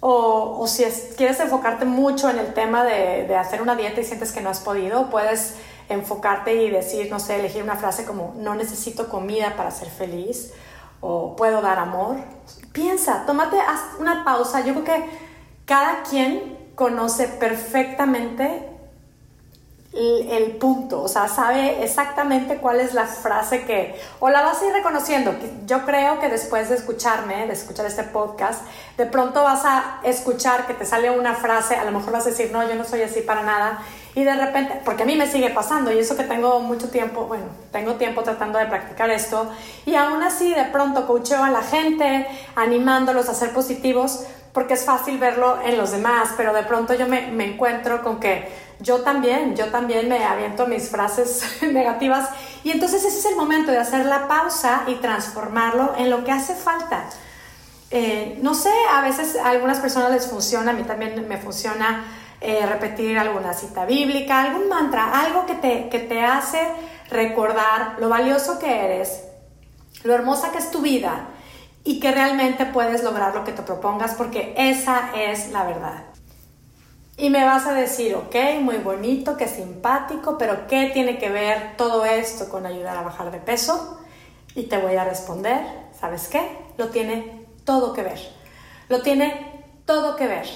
O, 0.00 0.58
o 0.60 0.66
si 0.66 0.84
quieres 1.16 1.40
enfocarte 1.40 1.84
mucho 1.84 2.28
en 2.28 2.38
el 2.38 2.52
tema 2.52 2.84
de, 2.84 3.24
de 3.26 3.36
hacer 3.36 3.62
una 3.62 3.76
dieta 3.76 4.00
y 4.00 4.04
sientes 4.04 4.32
que 4.32 4.40
no 4.42 4.50
has 4.50 4.60
podido, 4.60 5.08
puedes 5.08 5.54
enfocarte 5.88 6.54
y 6.54 6.70
decir, 6.70 7.10
no 7.10 7.20
sé, 7.20 7.38
elegir 7.38 7.62
una 7.62 7.76
frase 7.76 8.04
como 8.04 8.34
no 8.36 8.54
necesito 8.54 9.08
comida 9.08 9.54
para 9.56 9.70
ser 9.70 9.88
feliz 9.88 10.52
o 11.00 11.36
puedo 11.36 11.62
dar 11.62 11.78
amor. 11.78 12.16
Piensa, 12.72 13.24
tómate 13.26 13.56
una 13.98 14.24
pausa. 14.24 14.64
Yo 14.64 14.72
creo 14.72 14.84
que 14.84 15.10
cada 15.66 16.02
quien 16.02 16.58
conoce 16.74 17.28
perfectamente 17.28 18.71
el, 19.94 20.52
punto, 20.52 21.02
o 21.02 21.08
sea, 21.08 21.28
sabe 21.28 21.84
exactamente 21.84 22.56
cuál 22.56 22.80
es 22.80 22.94
la 22.94 23.06
frase 23.06 23.64
que, 23.64 24.00
o 24.20 24.30
la 24.30 24.40
vas 24.40 24.62
a 24.62 24.66
ir 24.66 24.72
reconociendo. 24.72 25.34
Yo 25.66 25.84
creo 25.84 26.18
que 26.18 26.30
después 26.30 26.70
de 26.70 26.76
escucharme, 26.76 27.46
de 27.46 27.52
escuchar 27.52 27.84
este 27.84 28.04
podcast, 28.04 28.62
de 28.96 29.04
pronto 29.04 29.42
vas 29.42 29.64
a 29.64 30.00
escuchar 30.02 30.66
que 30.66 30.72
te 30.72 30.86
sale 30.86 31.10
una 31.10 31.34
frase, 31.34 31.76
a 31.76 31.84
lo 31.84 31.90
mejor 31.90 32.12
vas 32.12 32.26
a 32.26 32.30
decir, 32.30 32.50
no, 32.52 32.66
yo 32.66 32.74
no 32.74 32.84
soy 32.84 33.02
así 33.02 33.20
para 33.20 33.42
nada, 33.42 33.82
y 34.14 34.24
de 34.24 34.34
repente, 34.34 34.80
porque 34.84 35.02
a 35.02 35.06
mí 35.06 35.16
me 35.16 35.26
sigue 35.26 35.50
pasando, 35.50 35.92
y 35.92 35.98
eso 35.98 36.16
que 36.16 36.24
tengo 36.24 36.60
mucho 36.60 36.88
tiempo, 36.88 37.24
bueno, 37.26 37.44
tengo 37.70 37.94
tiempo 37.94 38.22
tratando 38.22 38.58
de 38.58 38.66
practicar 38.66 39.10
esto, 39.10 39.50
y 39.84 39.94
aún 39.94 40.22
así 40.22 40.54
de 40.54 40.64
pronto 40.64 41.06
coacheo 41.06 41.44
a 41.44 41.50
la 41.50 41.62
gente, 41.62 42.26
animándolos 42.54 43.28
a 43.28 43.34
ser 43.34 43.52
positivos, 43.52 44.24
porque 44.52 44.74
es 44.74 44.84
fácil 44.84 45.18
verlo 45.18 45.58
en 45.64 45.78
los 45.78 45.92
demás, 45.92 46.30
pero 46.36 46.52
de 46.52 46.62
pronto 46.62 46.94
yo 46.94 47.06
me, 47.08 47.28
me 47.28 47.54
encuentro 47.54 48.02
con 48.02 48.20
que 48.20 48.50
yo 48.82 49.00
también, 49.00 49.56
yo 49.56 49.66
también 49.66 50.08
me 50.08 50.24
aviento 50.24 50.66
mis 50.66 50.90
frases 50.90 51.62
negativas, 51.72 52.28
y 52.64 52.70
entonces 52.70 53.04
ese 53.04 53.18
es 53.18 53.26
el 53.26 53.36
momento 53.36 53.70
de 53.70 53.78
hacer 53.78 54.06
la 54.06 54.28
pausa 54.28 54.84
y 54.86 54.96
transformarlo 54.96 55.94
en 55.96 56.10
lo 56.10 56.24
que 56.24 56.32
hace 56.32 56.54
falta. 56.54 57.04
Eh, 57.90 58.38
no 58.42 58.54
sé, 58.54 58.72
a 58.90 59.02
veces 59.02 59.36
a 59.36 59.50
algunas 59.50 59.78
personas 59.78 60.10
les 60.10 60.26
funciona, 60.26 60.70
a 60.70 60.74
mí 60.74 60.82
también 60.84 61.28
me 61.28 61.36
funciona 61.36 62.04
eh, 62.40 62.64
repetir 62.66 63.18
alguna 63.18 63.52
cita 63.52 63.84
bíblica, 63.84 64.42
algún 64.42 64.68
mantra, 64.68 65.20
algo 65.20 65.46
que 65.46 65.54
te, 65.54 65.88
que 65.88 65.98
te 65.98 66.24
hace 66.24 66.58
recordar 67.10 67.96
lo 67.98 68.08
valioso 68.08 68.58
que 68.58 68.84
eres, 68.84 69.24
lo 70.04 70.14
hermosa 70.14 70.50
que 70.50 70.58
es 70.58 70.70
tu 70.70 70.80
vida 70.80 71.28
y 71.84 72.00
que 72.00 72.10
realmente 72.10 72.64
puedes 72.66 73.04
lograr 73.04 73.34
lo 73.34 73.44
que 73.44 73.52
te 73.52 73.62
propongas 73.62 74.14
porque 74.14 74.54
esa 74.56 75.10
es 75.14 75.50
la 75.50 75.64
verdad. 75.64 76.11
Y 77.22 77.30
me 77.30 77.44
vas 77.44 77.68
a 77.68 77.72
decir, 77.72 78.16
ok, 78.16 78.34
muy 78.60 78.78
bonito, 78.78 79.36
qué 79.36 79.46
simpático, 79.46 80.36
pero 80.36 80.66
¿qué 80.66 80.90
tiene 80.92 81.18
que 81.18 81.28
ver 81.28 81.76
todo 81.76 82.04
esto 82.04 82.48
con 82.48 82.66
ayudar 82.66 82.96
a 82.96 83.02
bajar 83.02 83.30
de 83.30 83.38
peso? 83.38 84.00
Y 84.56 84.64
te 84.64 84.76
voy 84.76 84.96
a 84.96 85.04
responder, 85.04 85.60
¿sabes 85.96 86.26
qué? 86.26 86.40
Lo 86.78 86.88
tiene 86.88 87.46
todo 87.62 87.92
que 87.92 88.02
ver. 88.02 88.18
Lo 88.88 89.02
tiene 89.02 89.62
todo 89.86 90.16
que 90.16 90.26
ver. 90.26 90.48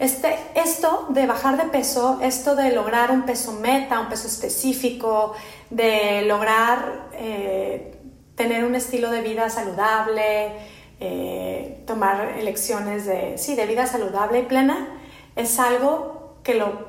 Este, 0.00 0.36
esto 0.56 1.06
de 1.10 1.24
bajar 1.28 1.56
de 1.56 1.70
peso, 1.70 2.18
esto 2.20 2.56
de 2.56 2.72
lograr 2.72 3.12
un 3.12 3.22
peso 3.22 3.52
meta, 3.52 4.00
un 4.00 4.08
peso 4.08 4.26
específico, 4.26 5.34
de 5.70 6.22
lograr 6.22 7.10
eh, 7.12 7.94
tener 8.34 8.64
un 8.64 8.74
estilo 8.74 9.12
de 9.12 9.20
vida 9.20 9.50
saludable, 9.50 10.50
eh, 10.98 11.84
tomar 11.86 12.34
elecciones 12.40 13.06
de, 13.06 13.38
sí, 13.38 13.54
de 13.54 13.66
vida 13.66 13.86
saludable 13.86 14.40
y 14.40 14.46
plena, 14.46 14.97
es 15.38 15.58
algo 15.60 16.34
que 16.42 16.54
lo, 16.54 16.88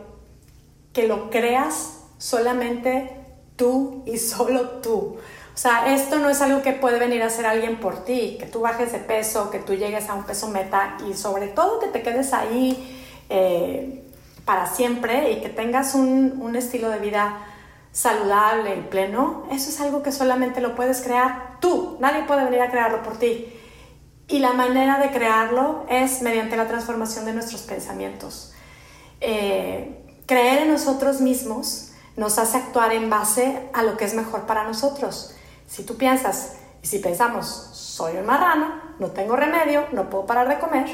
que 0.92 1.08
lo 1.08 1.30
creas 1.30 2.02
solamente 2.18 3.16
tú 3.56 4.04
y 4.06 4.18
solo 4.18 4.82
tú. 4.82 5.18
O 5.54 5.62
sea, 5.62 5.94
esto 5.94 6.20
no 6.20 6.30
es 6.30 6.42
algo 6.42 6.62
que 6.62 6.72
puede 6.72 7.00
venir 7.00 7.22
a 7.22 7.28
hacer 7.28 7.46
alguien 7.46 7.80
por 7.80 8.06
ti, 8.06 8.38
que 8.40 8.46
tú 8.46 8.62
bajes 8.62 8.92
de 8.94 9.00
peso, 9.00 9.52
que 9.52 9.60
tú 9.60 9.74
llegues 9.76 10.10
a 10.10 10.14
un 10.14 10.24
peso 10.24 10.48
meta 10.48 10.98
y 11.08 11.14
sobre 11.14 11.48
todo 11.48 11.80
que 11.80 11.88
te 11.88 12.02
quedes 12.02 12.34
ahí 12.34 12.98
eh, 13.30 14.04
para 14.46 14.66
siempre 14.66 15.32
y 15.32 15.42
que 15.42 15.50
tengas 15.50 15.96
un, 15.96 16.40
un, 16.42 16.56
estilo 16.56 16.90
de 16.90 17.00
vida 17.00 17.40
saludable 17.92 18.78
y 18.78 18.82
pleno, 18.84 19.48
eso 19.52 19.70
es 19.70 19.82
algo 19.82 20.02
que 20.02 20.14
solamente 20.14 20.62
lo 20.62 20.76
puedes 20.76 21.02
crear 21.02 21.58
tú. 21.60 21.98
Nadie 22.00 22.24
puede 22.24 22.46
venir 22.46 22.62
a 22.62 22.72
crearlo 22.72 23.04
por 23.04 23.18
ti. 23.18 23.59
Y 24.30 24.40
la 24.40 24.54
manera 24.54 25.00
de 25.00 25.12
crearlo 25.12 25.86
es 25.90 26.22
mediante 26.22 26.56
la 26.56 26.68
transformación 26.68 27.26
de 27.26 27.34
nuestros 27.34 27.64
pensamientos. 27.64 28.54
Eh, 29.20 30.06
creer 30.28 30.62
en 30.62 30.72
nosotros 30.72 31.20
mismos 31.20 31.92
nos 32.16 32.38
hace 32.38 32.58
actuar 32.58 32.94
en 32.94 33.10
base 33.10 33.70
a 33.74 33.84
lo 33.84 33.98
que 33.98 34.06
es 34.06 34.14
mejor 34.14 34.46
para 34.46 34.64
nosotros. 34.64 35.36
Si 35.68 35.84
tú 35.84 35.98
piensas, 35.98 36.54
Y 36.82 36.88
si 36.88 37.00
pensamos, 37.00 37.46
soy 37.74 38.16
un 38.16 38.26
marrano, 38.26 38.72
no 39.00 39.08
tengo 39.08 39.36
remedio, 39.36 39.86
no 39.92 40.10
puedo 40.10 40.26
parar 40.26 40.48
de 40.48 40.60
comer, 40.60 40.88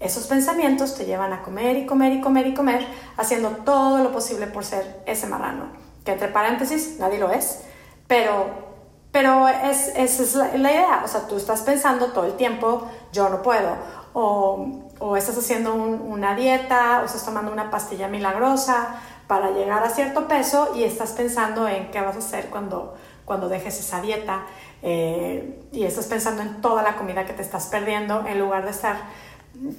esos 0.00 0.26
pensamientos 0.26 0.94
te 0.94 1.06
llevan 1.06 1.32
a 1.32 1.42
comer 1.42 1.76
y 1.76 1.86
comer 1.86 2.12
y 2.12 2.20
comer 2.20 2.46
y 2.46 2.54
comer, 2.54 2.86
haciendo 3.16 3.48
todo 3.64 3.98
lo 3.98 4.12
posible 4.12 4.46
por 4.46 4.64
ser 4.64 5.02
ese 5.06 5.26
marrano. 5.26 5.66
Que 6.04 6.12
entre 6.12 6.28
paréntesis, 6.28 6.98
nadie 6.98 7.18
lo 7.18 7.32
es, 7.32 7.62
pero, 8.06 8.73
pero 9.14 9.46
es, 9.46 9.92
esa 9.94 10.22
es 10.24 10.34
la, 10.34 10.72
idea. 10.72 11.02
O 11.04 11.06
sea, 11.08 11.28
tú 11.28 11.36
estás 11.36 11.62
pensando 11.62 12.08
todo 12.08 12.24
el 12.24 12.32
tiempo, 12.32 12.90
yo 13.12 13.28
no 13.28 13.42
puedo. 13.42 13.76
O, 14.12 14.66
o 14.98 15.16
estás 15.16 15.38
haciendo 15.38 15.72
una 15.72 16.34
dieta, 16.34 16.98
o 17.00 17.04
estás 17.04 17.24
tomando 17.24 17.52
una 17.52 17.70
pastilla 17.70 18.08
milagrosa 18.08 19.00
para 19.28 19.52
llegar 19.52 19.84
a 19.84 19.90
cierto 19.90 20.26
peso 20.26 20.72
y 20.74 20.82
estás 20.82 21.12
pensando 21.12 21.68
en 21.68 21.92
qué 21.92 22.00
vas 22.00 22.16
a 22.16 22.18
hacer 22.18 22.46
cuando, 22.50 22.96
cuando 23.24 23.48
dejes 23.48 23.78
esa 23.78 24.00
dieta. 24.00 24.46
Eh, 24.82 25.60
y 25.70 25.84
estás 25.84 26.06
pensando 26.06 26.42
en 26.42 26.60
toda 26.60 26.82
la 26.82 26.96
comida 26.96 27.24
que 27.24 27.34
te 27.34 27.42
estás 27.42 27.66
perdiendo 27.66 28.26
en 28.26 28.40
lugar 28.40 28.64
de 28.64 28.72
estar 28.72 28.96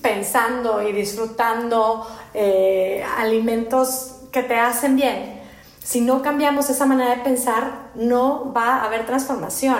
pensando 0.02 0.82
y 0.82 0.94
disfrutando 0.94 2.08
eh, 2.34 3.06
alimentos 3.18 4.22
que 4.32 4.44
te 4.44 4.56
hacen 4.56 4.96
bien. 4.96 5.45
Si 5.86 6.02
no 6.02 6.24
cambiamos 6.24 6.68
esa 6.72 6.88
manera 6.88 7.12
de 7.12 7.22
pensar, 7.22 7.92
no 7.94 8.52
va 8.52 8.78
a 8.78 8.86
haber 8.86 9.06
transformación. 9.06 9.78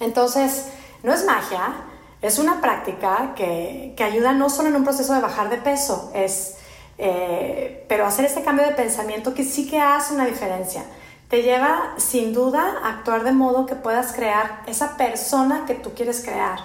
Entonces, 0.00 0.66
no 1.04 1.14
es 1.14 1.24
magia, 1.24 1.72
es 2.20 2.40
una 2.40 2.60
práctica 2.60 3.32
que, 3.36 3.94
que 3.96 4.02
ayuda 4.02 4.32
no 4.32 4.50
solo 4.50 4.68
en 4.68 4.74
un 4.74 4.82
proceso 4.82 5.14
de 5.14 5.20
bajar 5.20 5.50
de 5.50 5.58
peso, 5.58 6.10
es, 6.16 6.56
eh, 6.98 7.86
pero 7.88 8.04
hacer 8.04 8.24
este 8.24 8.42
cambio 8.42 8.66
de 8.66 8.72
pensamiento 8.72 9.34
que 9.34 9.44
sí 9.44 9.70
que 9.70 9.78
hace 9.78 10.14
una 10.14 10.26
diferencia. 10.26 10.82
Te 11.28 11.42
lleva 11.42 11.94
sin 11.98 12.32
duda 12.32 12.80
a 12.82 12.88
actuar 12.88 13.22
de 13.22 13.30
modo 13.30 13.66
que 13.66 13.76
puedas 13.76 14.12
crear 14.12 14.64
esa 14.66 14.96
persona 14.96 15.64
que 15.64 15.74
tú 15.74 15.94
quieres 15.94 16.22
crear 16.24 16.58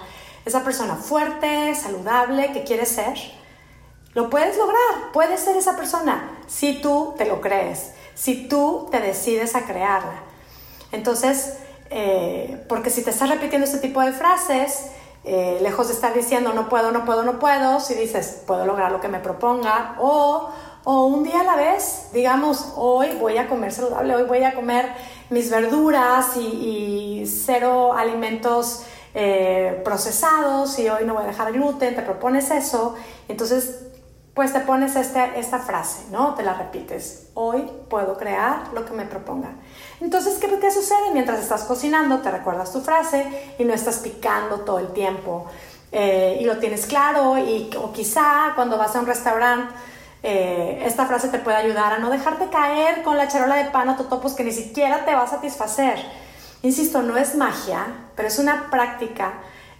esa 0.44 0.64
persona 0.64 0.96
fuerte, 0.96 1.72
saludable 1.76 2.52
que 2.52 2.64
quieres 2.64 2.88
ser, 2.88 3.14
lo 4.16 4.30
puedes 4.30 4.56
lograr, 4.56 5.12
puedes 5.12 5.40
ser 5.40 5.58
esa 5.58 5.76
persona 5.76 6.30
si 6.46 6.80
tú 6.80 7.14
te 7.18 7.26
lo 7.26 7.42
crees, 7.42 7.92
si 8.14 8.48
tú 8.48 8.88
te 8.90 8.98
decides 8.98 9.54
a 9.54 9.66
crearla. 9.66 10.22
Entonces, 10.90 11.58
eh, 11.90 12.64
porque 12.66 12.88
si 12.88 13.04
te 13.04 13.10
estás 13.10 13.28
repitiendo 13.28 13.66
este 13.66 13.76
tipo 13.76 14.00
de 14.00 14.12
frases, 14.12 14.86
eh, 15.24 15.58
lejos 15.60 15.88
de 15.88 15.92
estar 15.92 16.14
diciendo 16.14 16.54
no 16.54 16.70
puedo, 16.70 16.92
no 16.92 17.04
puedo, 17.04 17.24
no 17.24 17.38
puedo, 17.38 17.78
si 17.78 17.92
dices 17.92 18.42
puedo 18.46 18.64
lograr 18.64 18.90
lo 18.90 19.02
que 19.02 19.08
me 19.08 19.18
proponga, 19.18 19.96
o, 20.00 20.48
o 20.84 21.04
un 21.04 21.22
día 21.22 21.40
a 21.40 21.44
la 21.44 21.56
vez, 21.56 22.06
digamos, 22.14 22.72
hoy 22.76 23.10
voy 23.20 23.36
a 23.36 23.46
comer 23.48 23.70
saludable, 23.70 24.16
hoy 24.16 24.22
voy 24.22 24.44
a 24.44 24.54
comer 24.54 24.92
mis 25.28 25.50
verduras 25.50 26.38
y, 26.38 27.22
cero 27.26 27.92
alimentos 27.92 28.84
eh, 29.12 29.82
procesados 29.84 30.78
y 30.78 30.88
hoy 30.88 31.04
no 31.04 31.12
voy 31.12 31.24
a 31.24 31.26
dejar 31.26 31.52
gluten, 31.52 31.94
te 31.94 32.02
propones 32.02 32.50
eso, 32.50 32.94
entonces 33.28 33.85
pues 34.36 34.52
te 34.52 34.60
pones 34.60 34.94
este, 34.96 35.40
esta 35.40 35.58
frase, 35.58 36.04
¿no? 36.12 36.34
Te 36.34 36.42
la 36.42 36.52
repites, 36.52 37.30
hoy 37.32 37.68
puedo 37.88 38.18
crear 38.18 38.68
lo 38.74 38.84
que 38.84 38.92
me 38.92 39.06
proponga. 39.06 39.48
Entonces, 40.00 40.38
¿qué, 40.38 40.46
¿qué 40.60 40.70
sucede? 40.70 41.10
Mientras 41.14 41.40
estás 41.40 41.64
cocinando, 41.64 42.18
te 42.18 42.30
recuerdas 42.30 42.70
tu 42.70 42.82
frase 42.82 43.26
y 43.58 43.64
no 43.64 43.72
estás 43.72 43.96
picando 43.96 44.60
todo 44.60 44.78
el 44.78 44.92
tiempo 44.92 45.46
eh, 45.90 46.36
y 46.38 46.44
lo 46.44 46.58
tienes 46.58 46.84
claro 46.84 47.38
y, 47.38 47.70
o 47.78 47.92
quizá 47.92 48.52
cuando 48.54 48.76
vas 48.76 48.94
a 48.94 49.00
un 49.00 49.06
restaurante, 49.06 49.74
eh, 50.22 50.82
esta 50.84 51.06
frase 51.06 51.28
te 51.28 51.38
puede 51.38 51.56
ayudar 51.56 51.94
a 51.94 51.98
no 51.98 52.10
dejarte 52.10 52.50
caer 52.50 53.02
con 53.02 53.16
la 53.16 53.28
charola 53.28 53.56
de 53.56 53.70
pan 53.70 53.88
o 53.88 53.96
totopos 53.96 54.34
que 54.34 54.44
ni 54.44 54.52
siquiera 54.52 55.06
te 55.06 55.14
va 55.14 55.22
a 55.22 55.26
satisfacer 55.26 55.98
Insisto, 56.62 57.02
no 57.02 57.16
es 57.16 57.36
magia, 57.36 57.86
pero 58.16 58.28
es 58.28 58.38
una 58.38 58.70
práctica, 58.70 59.34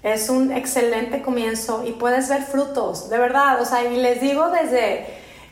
es 0.07 0.29
un 0.29 0.53
excelente 0.53 1.21
comienzo 1.21 1.83
y 1.85 1.91
puedes 1.91 2.29
ver 2.29 2.43
frutos, 2.43 3.11
de 3.11 3.19
verdad. 3.19 3.61
O 3.61 3.65
sea, 3.65 3.83
y 3.83 3.97
les 3.97 4.21
digo 4.21 4.51
desde, 4.51 5.05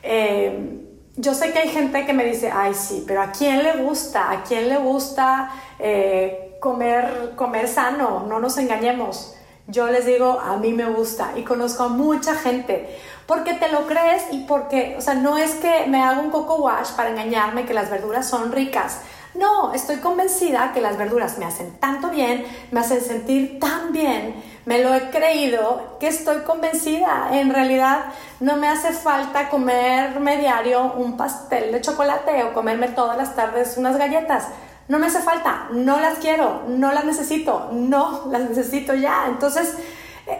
eh, 0.05 0.81
yo 1.17 1.35
sé 1.35 1.53
que 1.53 1.59
hay 1.59 1.71
gente 1.71 2.07
que 2.07 2.13
me 2.13 2.25
dice, 2.25 2.53
ay 2.55 2.73
sí, 2.73 3.03
pero 3.05 3.23
¿a 3.23 3.33
quién 3.33 3.65
le 3.65 3.83
gusta? 3.83 4.31
¿A 4.31 4.45
quién 4.45 4.69
le 4.69 4.77
gusta 4.77 5.51
eh, 5.81 6.57
comer, 6.61 7.33
comer 7.35 7.67
sano? 7.67 8.27
No 8.29 8.39
nos 8.39 8.57
engañemos. 8.57 9.35
Yo 9.67 9.89
les 9.89 10.07
digo, 10.07 10.39
a 10.39 10.57
mí 10.59 10.73
me 10.73 10.85
gusta 10.85 11.33
y 11.35 11.43
conozco 11.43 11.85
a 11.85 11.89
mucha 11.89 12.37
gente 12.37 12.97
porque 13.27 13.55
te 13.55 13.73
lo 13.73 13.89
crees 13.89 14.23
y 14.31 14.45
porque, 14.45 14.95
o 14.97 15.01
sea, 15.01 15.15
no 15.15 15.37
es 15.37 15.57
que 15.57 15.87
me 15.89 16.01
haga 16.01 16.21
un 16.21 16.31
coco 16.31 16.57
wash 16.57 16.93
para 16.93 17.11
engañarme 17.11 17.65
que 17.65 17.75
las 17.75 17.91
verduras 17.91 18.29
son 18.29 18.53
ricas. 18.53 19.01
No, 19.35 19.73
estoy 19.75 19.97
convencida 19.97 20.73
que 20.73 20.81
las 20.81 20.97
verduras 20.97 21.39
me 21.39 21.45
hacen 21.45 21.73
tanto 21.81 22.11
bien, 22.11 22.47
me 22.71 22.81
hacen 22.81 23.01
sentir 23.01 23.59
tan 23.59 23.93
bien, 23.93 24.41
me 24.65 24.83
lo 24.83 24.95
he 24.95 25.11
creído, 25.11 25.97
que 25.99 26.07
estoy 26.07 26.43
convencida. 26.43 27.31
En 27.33 27.53
realidad 27.53 28.05
no 28.39 28.57
me 28.57 28.69
hace 28.69 28.93
falta 28.93 29.49
comerme 29.49 30.37
diario 30.37 30.93
un 30.97 31.17
pastel 31.17 31.73
de 31.73 31.81
chocolate 31.81 32.45
o 32.45 32.53
comerme 32.53 32.89
todas 32.89 33.17
las 33.17 33.35
tardes 33.35 33.77
unas 33.77 33.97
galletas. 33.97 34.47
No 34.87 35.01
me 35.01 35.07
hace 35.07 35.21
falta, 35.21 35.67
no 35.73 35.99
las 35.99 36.19
quiero, 36.19 36.63
no 36.69 36.93
las 36.93 37.05
necesito, 37.05 37.71
no 37.73 38.27
las 38.31 38.43
necesito 38.43 38.95
ya. 38.95 39.25
Entonces, 39.27 39.75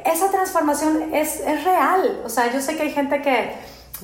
esa 0.05 0.31
transformación 0.31 1.15
es, 1.15 1.41
es 1.41 1.65
real. 1.65 2.23
O 2.25 2.29
sea, 2.29 2.53
yo 2.53 2.61
sé 2.61 2.77
que 2.77 2.85
hay 2.85 2.93
gente 2.93 3.23
que, 3.23 3.55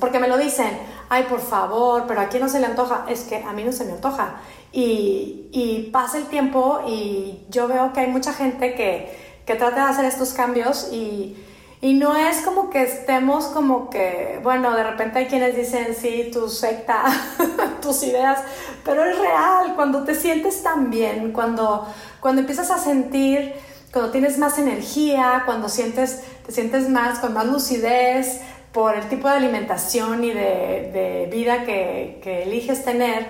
porque 0.00 0.18
me 0.18 0.28
lo 0.28 0.36
dicen, 0.36 0.70
ay, 1.10 1.24
por 1.24 1.40
favor, 1.40 2.06
pero 2.08 2.22
a 2.22 2.28
quién 2.28 2.42
no 2.42 2.48
se 2.48 2.58
le 2.58 2.66
antoja, 2.66 3.04
es 3.08 3.22
que 3.22 3.36
a 3.36 3.52
mí 3.52 3.64
no 3.64 3.72
se 3.72 3.84
me 3.84 3.92
antoja. 3.92 4.40
Y, 4.72 5.90
pasa 5.92 6.18
el 6.18 6.26
tiempo 6.26 6.82
y 6.86 7.40
yo 7.50 7.66
veo 7.66 7.92
que 7.92 8.00
hay 8.00 8.06
mucha 8.06 8.32
gente 8.32 8.74
que, 8.74 9.30
trata 9.46 9.86
de 9.86 9.90
hacer 9.90 10.04
estos 10.04 10.32
cambios 10.32 10.90
y, 10.92 11.36
no 11.82 12.14
es 12.14 12.42
como 12.42 12.70
que 12.70 12.82
estemos 12.82 13.46
como 13.46 13.90
que, 13.90 14.38
bueno, 14.42 14.76
de 14.76 14.84
repente 14.84 15.18
hay 15.18 15.26
quienes 15.26 15.56
dicen, 15.56 15.96
sí, 15.98 16.30
tu 16.32 16.48
secta, 16.48 17.04
tus 17.82 18.02
ideas, 18.04 18.40
pero 18.84 19.04
es 19.04 19.18
real, 19.18 19.74
cuando 19.74 20.04
te 20.04 20.14
sientes 20.14 20.62
tan 20.62 20.90
bien, 20.90 21.32
cuando, 21.32 21.86
cuando 22.20 22.42
empiezas 22.42 22.70
a 22.70 22.78
sentir, 22.78 23.54
cuando 23.92 24.12
tienes 24.12 24.38
más 24.38 24.58
energía, 24.58 25.42
cuando 25.46 25.68
sientes, 25.68 26.22
te 26.46 26.52
sientes 26.52 26.88
más, 26.88 27.18
con 27.18 27.34
más 27.34 27.46
lucidez 27.46 28.40
por 28.72 28.94
el 28.94 29.08
tipo 29.08 29.28
de 29.28 29.34
alimentación 29.34 30.22
y 30.22 30.30
de, 30.30 31.28
vida 31.32 31.64
que, 31.64 32.20
que 32.22 32.44
eliges 32.44 32.84
tener, 32.84 33.26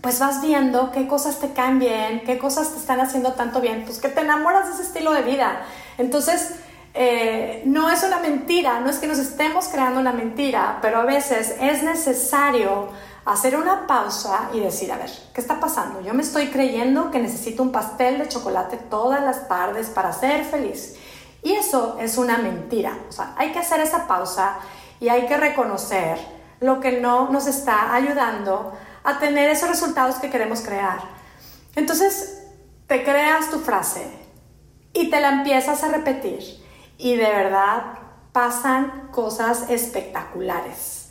pues 0.00 0.18
vas 0.18 0.42
viendo 0.42 0.90
qué 0.92 1.06
cosas 1.06 1.38
te 1.38 1.52
caen 1.52 1.78
bien, 1.78 2.22
qué 2.24 2.38
cosas 2.38 2.72
te 2.72 2.78
están 2.78 3.00
haciendo 3.00 3.32
tanto 3.32 3.60
bien, 3.60 3.84
pues 3.84 3.98
que 3.98 4.08
te 4.08 4.20
enamoras 4.20 4.68
de 4.68 4.74
ese 4.74 4.82
estilo 4.82 5.12
de 5.12 5.22
vida. 5.22 5.62
Entonces, 5.98 6.56
eh, 6.94 7.62
no 7.66 7.90
es 7.90 8.02
una 8.02 8.18
mentira, 8.18 8.80
no 8.80 8.88
es 8.88 8.98
que 8.98 9.06
nos 9.06 9.18
estemos 9.18 9.68
creando 9.68 10.00
una 10.00 10.12
mentira, 10.12 10.78
pero 10.80 10.98
a 10.98 11.04
veces 11.04 11.54
es 11.60 11.82
necesario 11.82 12.88
hacer 13.26 13.56
una 13.56 13.86
pausa 13.86 14.50
y 14.54 14.60
decir, 14.60 14.90
a 14.92 14.96
ver, 14.96 15.10
¿qué 15.34 15.40
está 15.40 15.60
pasando? 15.60 16.00
Yo 16.00 16.14
me 16.14 16.22
estoy 16.22 16.46
creyendo 16.46 17.10
que 17.10 17.18
necesito 17.18 17.62
un 17.62 17.72
pastel 17.72 18.18
de 18.18 18.28
chocolate 18.28 18.76
todas 18.76 19.22
las 19.22 19.48
tardes 19.48 19.88
para 19.88 20.12
ser 20.12 20.44
feliz. 20.44 20.94
Y 21.42 21.52
eso 21.52 21.96
es 22.00 22.16
una 22.18 22.38
mentira. 22.38 22.96
O 23.08 23.12
sea, 23.12 23.34
hay 23.36 23.52
que 23.52 23.58
hacer 23.58 23.80
esa 23.80 24.06
pausa 24.06 24.56
y 25.00 25.08
hay 25.08 25.26
que 25.26 25.36
reconocer 25.36 26.18
lo 26.60 26.80
que 26.80 27.00
no 27.00 27.28
nos 27.30 27.46
está 27.46 27.94
ayudando 27.94 28.72
a 29.06 29.20
tener 29.20 29.48
esos 29.48 29.68
resultados 29.68 30.16
que 30.16 30.30
queremos 30.30 30.60
crear. 30.60 30.98
Entonces, 31.76 32.42
te 32.88 33.04
creas 33.04 33.50
tu 33.50 33.60
frase 33.60 34.04
y 34.92 35.10
te 35.10 35.20
la 35.20 35.30
empiezas 35.30 35.84
a 35.84 35.88
repetir 35.88 36.40
y 36.98 37.14
de 37.14 37.26
verdad 37.26 37.82
pasan 38.32 39.08
cosas 39.12 39.70
espectaculares. 39.70 41.10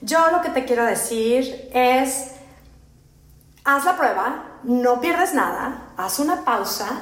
Yo 0.00 0.30
lo 0.32 0.42
que 0.42 0.50
te 0.50 0.64
quiero 0.64 0.84
decir 0.84 1.70
es, 1.72 2.32
haz 3.64 3.84
la 3.84 3.96
prueba, 3.96 4.58
no 4.64 5.00
pierdes 5.00 5.32
nada, 5.32 5.92
haz 5.96 6.18
una 6.18 6.44
pausa, 6.44 6.98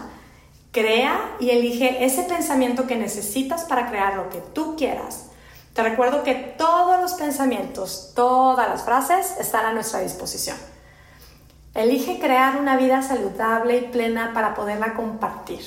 crea 0.73 1.37
y 1.41 1.51
elige 1.51 2.05
ese 2.05 2.25
pensamiento 2.25 2.87
que 2.87 2.97
necesitas 2.97 3.65
para 3.65 3.89
crear 3.89 4.17
lo 4.17 4.29
que 4.29 4.41
tú 4.53 4.77
quieras 4.77 5.31
te 5.75 5.83
recuerdo 5.83 6.23
que 6.23 6.35
todos 6.57 7.01
los 7.01 7.15
pensamientos, 7.15 8.13
todas 8.15 8.69
las 8.69 8.85
frases 8.85 9.37
están 9.41 9.67
a 9.67 9.73
nuestra 9.73 10.01
disposición. 10.01 10.57
Elige 11.75 12.21
crear 12.21 12.61
una 12.61 12.77
vida 12.77 13.03
saludable 13.03 13.79
y 13.79 13.89
plena 13.89 14.33
para 14.33 14.55
poderla 14.55 14.95
compartir. 14.95 15.61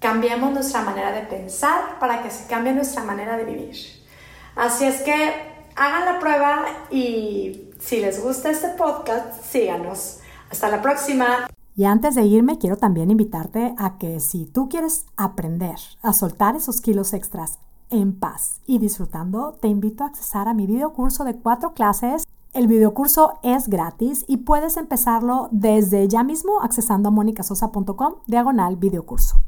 Cambiemos 0.00 0.52
nuestra 0.52 0.82
manera 0.82 1.12
de 1.12 1.20
pensar 1.20 2.00
para 2.00 2.24
que 2.24 2.30
se 2.30 2.48
cambie 2.48 2.72
nuestra 2.72 3.04
manera 3.04 3.36
de 3.36 3.44
vivir. 3.44 3.76
Así 4.56 4.84
es 4.84 5.02
que 5.02 5.32
hagan 5.76 6.06
la 6.06 6.18
prueba 6.18 6.64
y 6.90 7.70
si 7.78 8.00
les 8.00 8.20
gusta 8.20 8.50
este 8.50 8.70
podcast, 8.70 9.44
síganos. 9.44 10.18
Hasta 10.50 10.68
la 10.68 10.82
próxima. 10.82 11.48
Y 11.76 11.84
antes 11.84 12.16
de 12.16 12.22
irme, 12.22 12.58
quiero 12.58 12.76
también 12.76 13.12
invitarte 13.12 13.74
a 13.78 13.96
que 13.96 14.18
si 14.18 14.46
tú 14.46 14.68
quieres 14.68 15.06
aprender 15.16 15.76
a 16.02 16.12
soltar 16.12 16.56
esos 16.56 16.80
kilos 16.80 17.12
extras 17.12 17.60
en 17.90 18.18
paz 18.18 18.60
y 18.66 18.78
disfrutando, 18.78 19.56
te 19.60 19.68
invito 19.68 20.04
a 20.04 20.08
accesar 20.08 20.48
a 20.48 20.54
mi 20.54 20.66
video 20.66 20.92
curso 20.92 21.24
de 21.24 21.34
cuatro 21.34 21.74
clases 21.74 22.26
El 22.52 22.66
videocurso 22.66 23.38
es 23.42 23.68
gratis 23.68 24.24
y 24.26 24.38
puedes 24.38 24.76
empezarlo 24.76 25.48
desde 25.52 26.08
ya 26.08 26.24
mismo 26.24 26.60
accesando 26.62 27.08
a 27.08 27.12
monicasosa.com 27.12 28.14
diagonal 28.26 28.76
videocurso. 28.76 29.40